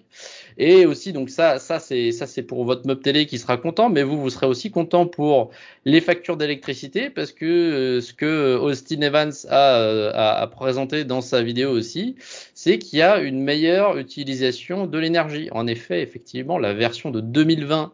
Et 0.58 0.86
aussi 0.86 1.14
donc 1.14 1.30
ça 1.30 1.60
ça 1.60 1.80
c'est 1.80 2.12
ça 2.12 2.28
c'est 2.28 2.44
pour 2.44 2.66
votre 2.66 2.86
meuble 2.86 3.02
télé 3.02 3.26
qui 3.26 3.40
sera 3.40 3.58
content, 3.58 3.90
mais 3.90 4.04
vous 4.04 4.20
vous 4.22 4.30
serez 4.30 4.48
aussi 4.48 4.70
content 4.70 5.08
pour 5.08 5.52
les 5.86 6.02
factures 6.02 6.38
d'électricité 6.38 7.10
parce 7.10 7.32
que 7.32 7.46
euh, 7.46 8.02
ce 8.02 8.14
que 8.14 8.58
Austin 8.58 9.02
Evans 9.02 9.34
a, 9.50 9.76
a, 10.10 10.42
a 10.42 10.48
présenté 10.48 11.06
dans 11.06 11.22
sa 11.22 11.42
vidéo 11.42 11.72
aussi, 11.72 12.16
c'est 12.54 12.80
qu'il 12.80 13.00
y 13.00 13.02
a 13.02 13.20
une 13.20 13.42
meilleure 13.42 13.98
utilisation 13.98 14.88
de 14.88 14.98
l'énergie. 14.98 15.50
En 15.52 15.68
effet, 15.68 16.02
effectivement, 16.02 16.58
la 16.58 16.74
version 16.74 17.12
de 17.12 17.22
2020 17.22 17.94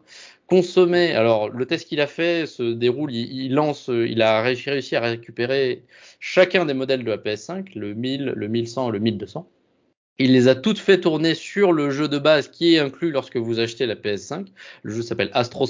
consommer. 0.50 1.12
Alors, 1.14 1.48
le 1.48 1.64
test 1.66 1.88
qu'il 1.88 2.00
a 2.00 2.06
fait 2.08 2.46
se 2.46 2.72
déroule, 2.74 3.14
il, 3.14 3.54
lance, 3.54 3.88
il 3.88 4.20
a 4.20 4.42
réussi 4.42 4.96
à 4.96 5.00
récupérer 5.00 5.84
chacun 6.18 6.66
des 6.66 6.74
modèles 6.74 7.04
de 7.04 7.10
la 7.10 7.18
PS5, 7.18 7.74
le 7.76 7.94
1000, 7.94 8.24
le 8.36 8.48
1100 8.48 8.90
le 8.90 8.98
1200. 8.98 9.48
Il 10.22 10.32
les 10.32 10.48
a 10.48 10.54
toutes 10.54 10.78
fait 10.78 11.00
tourner 11.00 11.34
sur 11.34 11.72
le 11.72 11.88
jeu 11.88 12.06
de 12.06 12.18
base 12.18 12.48
qui 12.48 12.74
est 12.74 12.78
inclus 12.78 13.10
lorsque 13.10 13.38
vous 13.38 13.58
achetez 13.58 13.86
la 13.86 13.94
PS5. 13.94 14.48
Le 14.82 14.92
jeu 14.92 15.00
s'appelle 15.00 15.30
Astros 15.32 15.68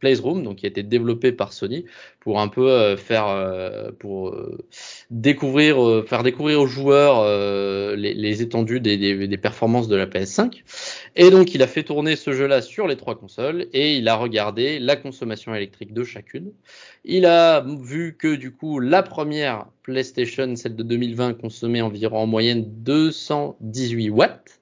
Playroom, 0.00 0.42
donc 0.42 0.56
qui 0.56 0.64
a 0.64 0.70
été 0.70 0.82
développé 0.82 1.30
par 1.30 1.52
Sony 1.52 1.84
pour 2.18 2.40
un 2.40 2.48
peu 2.48 2.70
euh, 2.70 2.96
faire, 2.96 3.28
euh, 3.28 3.90
pour 3.98 4.30
euh, 4.30 4.64
découvrir, 5.10 6.04
faire 6.06 6.22
découvrir 6.22 6.62
aux 6.62 6.66
joueurs 6.66 7.26
les, 7.94 8.40
étendues 8.40 8.80
des, 8.80 9.36
performances 9.36 9.88
de 9.88 9.96
la 9.96 10.06
PS5. 10.06 10.62
Et 11.14 11.28
donc 11.28 11.54
il 11.54 11.62
a 11.62 11.66
fait 11.66 11.82
tourner 11.82 12.16
ce 12.16 12.32
jeu-là 12.32 12.62
sur 12.62 12.86
les 12.86 12.96
trois 12.96 13.18
consoles 13.18 13.66
et 13.74 13.98
il 13.98 14.08
a 14.08 14.16
regardé 14.16 14.78
la 14.78 14.96
consommation 14.96 15.54
électrique 15.54 15.92
de 15.92 16.02
chacune. 16.02 16.52
Il 17.04 17.26
a 17.26 17.60
vu 17.60 18.16
que 18.18 18.36
du 18.36 18.52
coup 18.52 18.78
la 18.78 19.02
première 19.02 19.66
PlayStation, 19.82 20.54
celle 20.54 20.76
de 20.76 20.82
2020, 20.82 21.34
consommait 21.34 21.80
environ 21.80 22.18
en 22.18 22.26
moyenne 22.26 22.64
218 23.82 24.10
watts. 24.10 24.60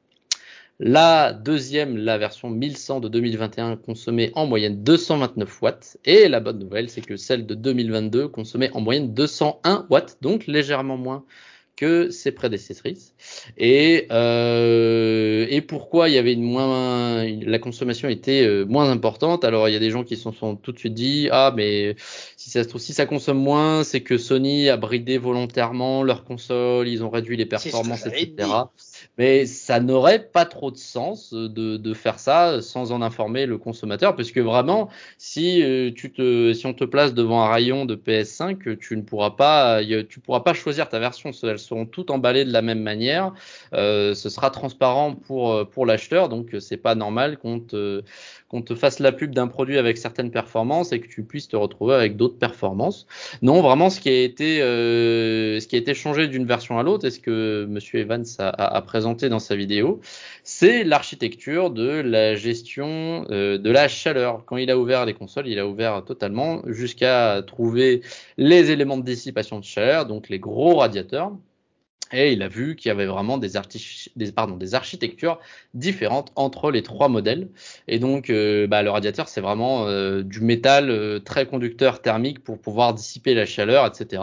La 0.83 1.35
deuxième, 1.35 1.99
la 1.99 2.17
version 2.17 2.49
1100 2.49 3.01
de 3.01 3.09
2021, 3.09 3.77
consommait 3.77 4.33
en 4.35 4.47
moyenne 4.47 4.83
229 4.83 5.63
watts. 5.63 5.99
Et 6.07 6.27
la 6.29 6.41
bonne 6.41 6.59
nouvelle, 6.59 6.89
c'est 6.89 7.03
que 7.03 7.17
celle 7.17 7.45
de 7.45 7.55
2022 7.55 8.29
consommait 8.29 8.71
en 8.73 8.81
moyenne 8.81 9.13
201 9.13 9.87
watts, 9.91 10.17
donc 10.23 10.47
légèrement 10.47 10.97
moins 10.97 11.25
que 11.77 12.11
ses 12.11 12.31
prédécessrices. 12.31 13.15
Et, 13.57 14.07
euh, 14.11 15.47
et 15.49 15.63
pourquoi 15.63 16.11
il 16.11 16.15
y 16.15 16.19
avait 16.19 16.35
une 16.35 16.43
moins, 16.43 17.25
la 17.25 17.59
consommation 17.59 18.09
était 18.09 18.47
euh, 18.47 18.67
moins 18.67 18.91
importante? 18.91 19.45
Alors 19.45 19.67
il 19.69 19.73
y 19.73 19.77
a 19.77 19.79
des 19.79 19.91
gens 19.91 20.05
qui 20.05 20.17
se 20.17 20.31
sont, 20.31 20.57
tout 20.57 20.73
de 20.73 20.79
suite 20.79 20.93
dit 20.93 21.29
ah 21.33 21.55
mais 21.57 21.97
si 22.37 22.51
ça 22.51 22.65
se 22.65 22.69
trouve 22.69 22.83
si 22.83 22.93
ça 22.93 23.07
consomme 23.07 23.39
moins, 23.39 23.83
c'est 23.83 24.03
que 24.03 24.19
Sony 24.19 24.69
a 24.69 24.77
bridé 24.77 25.17
volontairement 25.17 26.03
leur 26.03 26.25
console, 26.25 26.87
ils 26.87 27.03
ont 27.03 27.09
réduit 27.09 27.39
les 27.39 27.47
performances, 27.47 28.05
etc. 28.05 28.49
Mais 29.21 29.45
ça 29.45 29.81
n'aurait 29.81 30.31
pas 30.33 30.47
trop 30.47 30.71
de 30.71 30.79
sens 30.79 31.35
de, 31.35 31.77
de, 31.77 31.93
faire 31.93 32.19
ça 32.19 32.63
sans 32.63 32.91
en 32.91 33.03
informer 33.03 33.45
le 33.45 33.59
consommateur, 33.59 34.17
puisque 34.17 34.39
vraiment, 34.39 34.89
si 35.19 35.63
euh, 35.63 35.91
tu 35.95 36.11
si 36.55 36.65
on 36.65 36.73
te 36.73 36.85
place 36.85 37.13
devant 37.13 37.43
un 37.43 37.51
rayon 37.51 37.85
de 37.85 37.97
PS5, 37.97 38.79
tu 38.79 38.97
ne 38.97 39.03
pourras 39.03 39.33
pas, 39.33 39.83
tu 40.09 40.21
pourras 40.21 40.41
pas 40.41 40.55
choisir 40.55 40.89
ta 40.89 40.99
version. 40.99 41.33
Elles 41.43 41.59
seront 41.59 41.85
toutes 41.85 42.11
emballées 42.11 42.47
de 42.47 42.53
la 42.55 42.63
même 42.63 42.81
manière. 42.81 43.35
Euh, 43.75 44.15
ce 44.15 44.31
sera 44.31 44.49
transparent 44.49 45.15
pour 45.15 45.69
pour 45.69 45.85
l'acheteur, 45.85 46.31
donc 46.31 46.57
c'est 46.59 46.79
pas 46.79 46.95
normal 46.95 47.37
qu'on 47.37 47.61
te 47.61 48.03
qu'on 48.51 48.63
te 48.63 48.75
fasse 48.75 48.99
la 48.99 49.13
pub 49.13 49.33
d'un 49.33 49.47
produit 49.47 49.79
avec 49.79 49.97
certaines 49.97 50.33
performances 50.33 50.91
et 50.91 51.01
que 51.01 51.07
tu 51.07 51.23
puisses 51.23 51.47
te 51.47 51.57
retrouver 51.57 51.95
avec 51.95 52.17
d'autres 52.17 52.37
performances. 52.37 53.07
Non, 53.43 53.63
vraiment, 53.63 53.91
ce 53.91 54.01
qui 54.01 54.09
a 54.09 54.23
été, 54.23 54.61
euh, 54.61 55.61
ce 55.61 55.69
qui 55.69 55.77
a 55.77 55.79
été 55.79 55.95
changé 55.95 56.27
d'une 56.27 56.45
version 56.45 56.77
à 56.77 56.83
l'autre, 56.83 57.07
et 57.07 57.13
ce 57.13 57.21
que 57.21 57.65
Monsieur 57.71 58.01
Evans 58.01 58.25
a, 58.41 58.49
a, 58.49 58.83
présenté 58.83 59.10
dans 59.14 59.38
sa 59.38 59.57
vidéo, 59.57 60.01
c'est 60.42 60.85
l'architecture 60.85 61.70
de 61.70 61.88
la 61.88 62.35
gestion 62.35 63.27
euh, 63.31 63.59
de 63.59 63.70
la 63.70 63.88
chaleur. 63.88 64.44
Quand 64.46 64.57
il 64.57 64.70
a 64.70 64.79
ouvert 64.79 65.05
les 65.07 65.14
consoles, 65.14 65.49
il 65.49 65.59
a 65.59 65.66
ouvert 65.66 66.05
totalement 66.05 66.62
jusqu'à 66.66 67.42
trouver 67.46 68.03
les 68.37 68.70
éléments 68.70 68.99
de 68.99 69.05
dissipation 69.05 69.59
de 69.59 69.64
chaleur, 69.64 70.07
donc 70.07 70.29
les 70.29 70.38
gros 70.38 70.77
radiateurs 70.77 71.33
et 72.13 72.33
il 72.33 72.43
a 72.43 72.49
vu 72.49 72.75
qu'il 72.75 72.89
y 72.89 72.93
avait 72.93 73.07
vraiment 73.07 73.39
des, 73.39 73.57
architectures 74.75 75.39
différentes 75.75 76.33
entre 76.35 76.71
les 76.71 76.83
trois 76.83 77.09
modèles. 77.09 77.49
Et 77.87 77.99
donc, 77.99 78.31
euh, 78.31 78.67
bah, 78.67 78.83
le 78.83 78.91
radiateur, 78.91 79.29
c'est 79.29 79.41
vraiment 79.41 79.87
euh, 79.87 80.23
du 80.23 80.41
métal 80.41 80.91
euh, 80.91 81.21
très 81.21 81.47
conducteur 81.47 82.03
thermique 82.03 82.43
pour 82.43 82.59
pouvoir 82.59 82.95
dissiper 82.95 83.35
la 83.35 83.47
chaleur, 83.47 83.87
etc. 83.87 84.23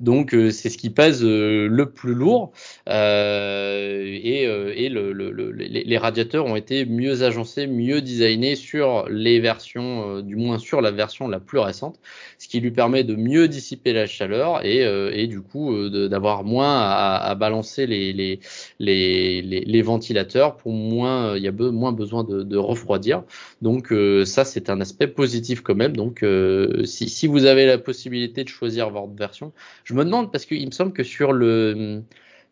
Donc, 0.00 0.36
c'est 0.50 0.68
ce 0.68 0.76
qui 0.76 0.90
pèse 0.90 1.22
le 1.24 1.84
plus 1.86 2.14
lourd. 2.14 2.52
et, 2.86 4.42
et 4.42 4.88
le, 4.88 5.12
le, 5.12 5.52
les, 5.52 5.84
les, 5.84 5.98
radiateurs 5.98 6.46
ont 6.46 6.56
été 6.56 6.84
mieux 6.84 7.22
agencés, 7.22 7.66
mieux 7.66 8.02
designés 8.02 8.56
sur 8.56 9.08
les 9.08 9.40
versions, 9.40 10.20
du 10.20 10.36
moins 10.36 10.58
sur 10.58 10.80
la 10.80 10.90
version 10.90 11.28
la 11.28 11.40
plus 11.40 11.58
récente, 11.58 11.98
ce 12.38 12.48
qui 12.48 12.60
lui 12.60 12.70
permet 12.70 13.04
de 13.04 13.14
mieux 13.14 13.48
dissiper 13.48 13.92
la 13.92 14.06
chaleur 14.06 14.64
et, 14.64 14.80
et 14.80 15.26
du 15.26 15.40
coup 15.40 15.88
d'avoir 15.88 16.44
moins 16.44 16.80
à 16.80 17.11
à, 17.16 17.34
balancer 17.34 17.86
les, 17.86 18.12
les, 18.12 18.40
les, 18.78 19.42
les, 19.42 19.82
ventilateurs 19.82 20.56
pour 20.56 20.72
moins, 20.72 21.36
il 21.36 21.42
y 21.42 21.48
a 21.48 21.52
moins 21.52 21.92
besoin 21.92 22.24
de, 22.24 22.56
refroidir. 22.56 23.24
Donc 23.60 23.92
euh, 23.92 24.24
ça, 24.24 24.44
c'est 24.44 24.70
un 24.70 24.80
aspect 24.80 25.06
positif 25.06 25.60
quand 25.60 25.74
même. 25.74 25.96
Donc 25.96 26.22
euh, 26.22 26.84
si, 26.84 27.08
si 27.08 27.26
vous 27.26 27.44
avez 27.46 27.66
la 27.66 27.78
possibilité 27.78 28.44
de 28.44 28.48
choisir 28.48 28.90
votre 28.90 29.14
version, 29.14 29.52
je 29.84 29.94
me 29.94 30.04
demande 30.04 30.30
parce 30.32 30.46
qu'il 30.46 30.64
me 30.66 30.72
semble 30.72 30.92
que 30.92 31.04
sur 31.04 31.32
le 31.32 32.02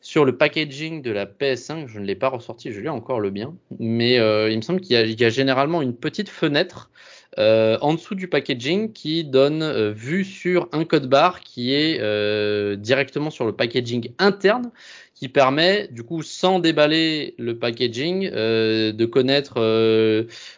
sur 0.00 0.24
le 0.24 0.36
packaging 0.36 1.02
de 1.02 1.10
la 1.10 1.26
PS5, 1.26 1.86
je 1.86 1.98
ne 1.98 2.06
l'ai 2.06 2.14
pas 2.14 2.28
ressorti, 2.28 2.72
je 2.72 2.80
l'ai 2.80 2.88
encore 2.88 3.20
le 3.20 3.30
bien, 3.30 3.54
mais 3.78 4.18
euh, 4.18 4.50
il 4.50 4.56
me 4.56 4.62
semble 4.62 4.80
qu'il 4.80 5.20
y, 5.20 5.24
a 5.24 5.28
généralement 5.28 5.82
une 5.82 5.94
petite 5.94 6.28
fenêtre 6.28 6.90
euh, 7.38 7.78
en 7.80 7.94
dessous 7.94 8.16
du 8.16 8.26
packaging 8.26 8.92
qui 8.92 9.22
donne 9.24 9.62
euh, 9.62 9.92
vue 9.92 10.24
sur 10.24 10.68
un 10.72 10.84
code 10.84 11.08
barre 11.08 11.40
qui 11.40 11.72
est 11.72 12.00
euh, 12.00 12.74
directement 12.74 13.30
sur 13.30 13.46
le 13.46 13.52
packaging 13.52 14.12
interne 14.18 14.72
qui 15.14 15.28
permet 15.28 15.86
du 15.88 16.02
coup 16.02 16.22
sans 16.22 16.58
déballer 16.58 17.34
le 17.38 17.56
packaging 17.58 18.30
de 18.30 19.04
connaître 19.04 19.56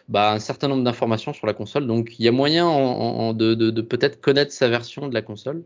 bah, 0.07 0.31
un 0.31 0.39
certain 0.39 0.69
nombre 0.69 0.85
d'informations 0.85 1.33
sur 1.33 1.45
la 1.45 1.53
console. 1.53 1.85
Donc 1.85 2.17
il 2.17 2.23
y 2.23 2.29
a 2.29 2.31
moyen 2.31 2.65
en, 2.65 3.33
de, 3.33 3.55
de, 3.55 3.71
de 3.71 3.81
peut-être 3.81 4.21
connaître 4.21 4.53
sa 4.53 4.69
version 4.69 5.09
de 5.09 5.13
la 5.13 5.21
console 5.21 5.65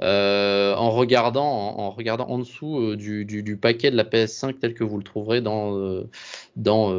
en 0.00 0.90
regardant 0.90 1.44
en, 1.44 1.90
regardant 1.90 2.26
en 2.26 2.38
dessous 2.38 2.96
du, 2.96 3.26
du, 3.26 3.42
du, 3.42 3.58
paquet 3.58 3.90
de 3.90 3.96
la 3.96 4.04
PS5 4.04 4.58
tel 4.58 4.72
que 4.72 4.82
vous 4.82 4.96
le 4.96 5.04
trouverez 5.04 5.42
dans 5.42 6.06
dans 6.56 6.94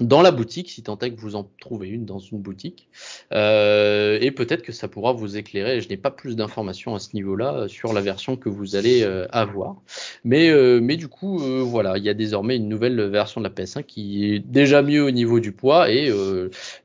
dans 0.00 0.22
la 0.22 0.32
boutique, 0.32 0.70
si 0.70 0.82
tant 0.82 0.98
est 0.98 1.10
que 1.12 1.20
vous 1.20 1.36
en 1.36 1.48
trouvez 1.60 1.88
une 1.88 2.04
dans 2.04 2.18
une 2.18 2.38
boutique. 2.38 2.88
Euh, 3.32 4.18
et 4.20 4.32
peut-être 4.32 4.62
que 4.62 4.72
ça 4.72 4.88
pourra 4.88 5.12
vous 5.12 5.36
éclairer. 5.36 5.80
Je 5.80 5.88
n'ai 5.88 5.96
pas 5.96 6.10
plus 6.10 6.34
d'informations 6.34 6.94
à 6.94 6.98
ce 6.98 7.10
niveau-là 7.14 7.54
euh, 7.54 7.68
sur 7.68 7.92
la 7.92 8.00
version 8.00 8.36
que 8.36 8.48
vous 8.48 8.74
allez 8.74 9.02
euh, 9.02 9.26
avoir. 9.30 9.76
Mais, 10.24 10.50
euh, 10.50 10.80
mais 10.82 10.96
du 10.96 11.06
coup, 11.06 11.40
euh, 11.42 11.62
voilà, 11.62 11.96
il 11.96 12.04
y 12.04 12.08
a 12.08 12.14
désormais 12.14 12.56
une 12.56 12.68
nouvelle 12.68 13.00
version 13.08 13.40
de 13.40 13.46
la 13.46 13.54
PS5 13.54 13.84
qui 13.84 14.34
est 14.34 14.38
déjà 14.40 14.82
mieux 14.82 15.04
au 15.04 15.12
niveau 15.12 15.38
du 15.38 15.52
poids 15.52 15.90
et 15.90 16.10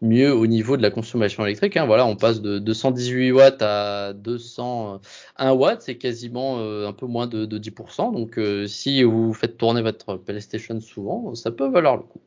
mieux 0.02 0.34
au 0.34 0.48
niveau 0.48 0.78
de 0.78 0.82
la 0.82 0.92
consommation 0.92 1.46
électrique. 1.46 1.78
Hein. 1.78 1.86
Voilà, 1.86 2.06
on 2.06 2.16
passe 2.16 2.42
de 2.42 2.60
218 2.60 3.32
watts 3.32 3.62
à 3.62 4.14
201 4.14 5.52
watts, 5.54 5.82
c'est 5.82 5.98
quasiment 5.98 6.60
un 6.60 6.94
peu 6.94 7.08
moins 7.08 7.28
de, 7.28 7.46
de 7.46 7.58
10%. 7.58 8.14
Donc, 8.14 8.40
si 8.68 9.04
vous 9.04 9.34
faites 9.34 9.58
tourner 9.58 9.82
votre 9.82 10.16
PlayStation 10.18 10.80
souvent, 10.80 11.34
ça 11.36 11.52
peut 11.52 11.70
valoir 11.70 11.98
le 11.98 12.04
coup. 12.04 12.22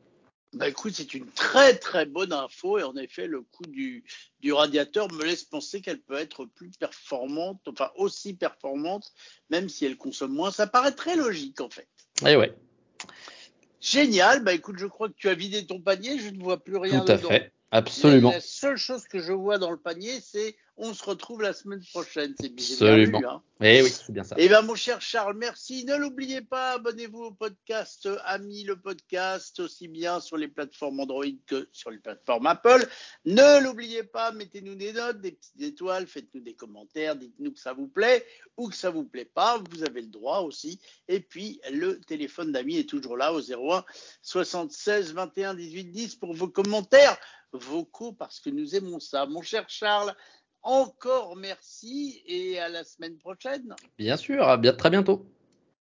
Bah 0.53 0.69
écoute, 0.69 0.93
c'est 0.95 1.13
une 1.13 1.25
très 1.31 1.75
très 1.75 2.05
bonne 2.05 2.31
info 2.31 2.77
et 2.77 2.83
en 2.83 2.95
effet, 2.95 3.27
le 3.27 3.41
coût 3.41 3.65
du, 3.65 4.03
du 4.39 4.53
radiateur 4.53 5.11
me 5.11 5.23
laisse 5.23 5.43
penser 5.43 5.81
qu'elle 5.81 6.01
peut 6.01 6.17
être 6.17 6.45
plus 6.45 6.69
performante, 6.79 7.61
enfin 7.67 7.89
aussi 7.95 8.35
performante, 8.35 9.11
même 9.49 9.67
si 9.67 9.85
elle 9.85 9.97
consomme 9.97 10.33
moins. 10.33 10.51
Ça 10.51 10.67
paraît 10.67 10.91
très 10.93 11.15
logique 11.15 11.59
en 11.59 11.69
fait. 11.69 11.87
Eh 12.27 12.35
ouais. 12.35 12.55
Génial. 13.81 14.43
Bah 14.43 14.53
écoute, 14.53 14.77
je 14.77 14.85
crois 14.85 15.09
que 15.09 15.15
tu 15.17 15.27
as 15.27 15.33
vidé 15.33 15.65
ton 15.65 15.81
panier. 15.81 16.19
Je 16.19 16.29
ne 16.29 16.41
vois 16.41 16.63
plus 16.63 16.77
rien. 16.77 17.03
Tout 17.03 17.11
à 17.11 17.17
fait. 17.17 17.51
Absolument. 17.71 18.29
la 18.29 18.39
seule 18.39 18.77
chose 18.77 19.05
que 19.05 19.17
je 19.17 19.31
vois 19.31 19.57
dans 19.57 19.71
le 19.71 19.77
panier, 19.77 20.21
c'est 20.21 20.55
on 20.77 20.93
se 20.93 21.03
retrouve 21.03 21.41
la 21.41 21.53
semaine 21.53 21.83
prochaine. 21.91 22.33
C'est 22.39 22.53
bien, 22.53 22.65
Absolument. 22.65 23.19
Vu, 23.19 23.25
hein. 23.25 23.43
Eh 23.61 23.81
oui, 23.81 23.89
c'est 23.89 24.11
bien 24.11 24.23
ça. 24.23 24.35
Eh 24.37 24.47
bien, 24.47 24.61
mon 24.61 24.75
cher 24.75 24.99
Charles, 25.01 25.37
merci. 25.37 25.85
Ne 25.85 25.95
l'oubliez 25.95 26.41
pas, 26.41 26.71
abonnez-vous 26.73 27.25
au 27.25 27.31
podcast 27.31 28.09
Ami 28.25 28.63
le 28.63 28.79
podcast, 28.79 29.59
aussi 29.59 29.87
bien 29.87 30.19
sur 30.19 30.35
les 30.37 30.47
plateformes 30.47 30.99
Android 30.99 31.25
que 31.45 31.69
sur 31.71 31.91
les 31.91 31.99
plateformes 31.99 32.47
Apple. 32.47 32.87
Ne 33.25 33.63
l'oubliez 33.63 34.03
pas, 34.03 34.31
mettez-nous 34.31 34.75
des 34.75 34.93
notes, 34.93 35.21
des 35.21 35.33
petites 35.33 35.61
étoiles, 35.61 36.07
faites-nous 36.07 36.41
des 36.41 36.55
commentaires, 36.55 37.15
dites-nous 37.15 37.53
que 37.53 37.59
ça 37.59 37.73
vous 37.73 37.87
plaît 37.87 38.25
ou 38.57 38.69
que 38.69 38.75
ça 38.75 38.89
vous 38.89 39.05
plaît 39.05 39.29
pas. 39.33 39.61
Vous 39.71 39.83
avez 39.83 40.01
le 40.01 40.07
droit 40.07 40.39
aussi. 40.39 40.79
Et 41.07 41.19
puis, 41.19 41.61
le 41.71 42.01
téléphone 42.01 42.51
d'Ami 42.51 42.77
est 42.77 42.89
toujours 42.89 43.15
là 43.15 43.31
au 43.31 43.39
01 43.39 43.85
76 44.23 45.13
21 45.13 45.53
18 45.53 45.85
10 45.85 46.15
pour 46.15 46.33
vos 46.33 46.49
commentaires 46.49 47.17
vocaux 47.53 48.13
parce 48.13 48.39
que 48.39 48.49
nous 48.49 48.75
aimons 48.75 48.99
ça. 48.99 49.25
Mon 49.25 49.41
cher 49.41 49.65
Charles, 49.69 50.15
encore 50.63 51.35
merci 51.35 52.21
et 52.25 52.59
à 52.59 52.69
la 52.69 52.83
semaine 52.83 53.17
prochaine. 53.17 53.75
Bien 53.97 54.17
sûr, 54.17 54.47
à 54.47 54.57
très 54.57 54.89
bientôt. 54.89 55.25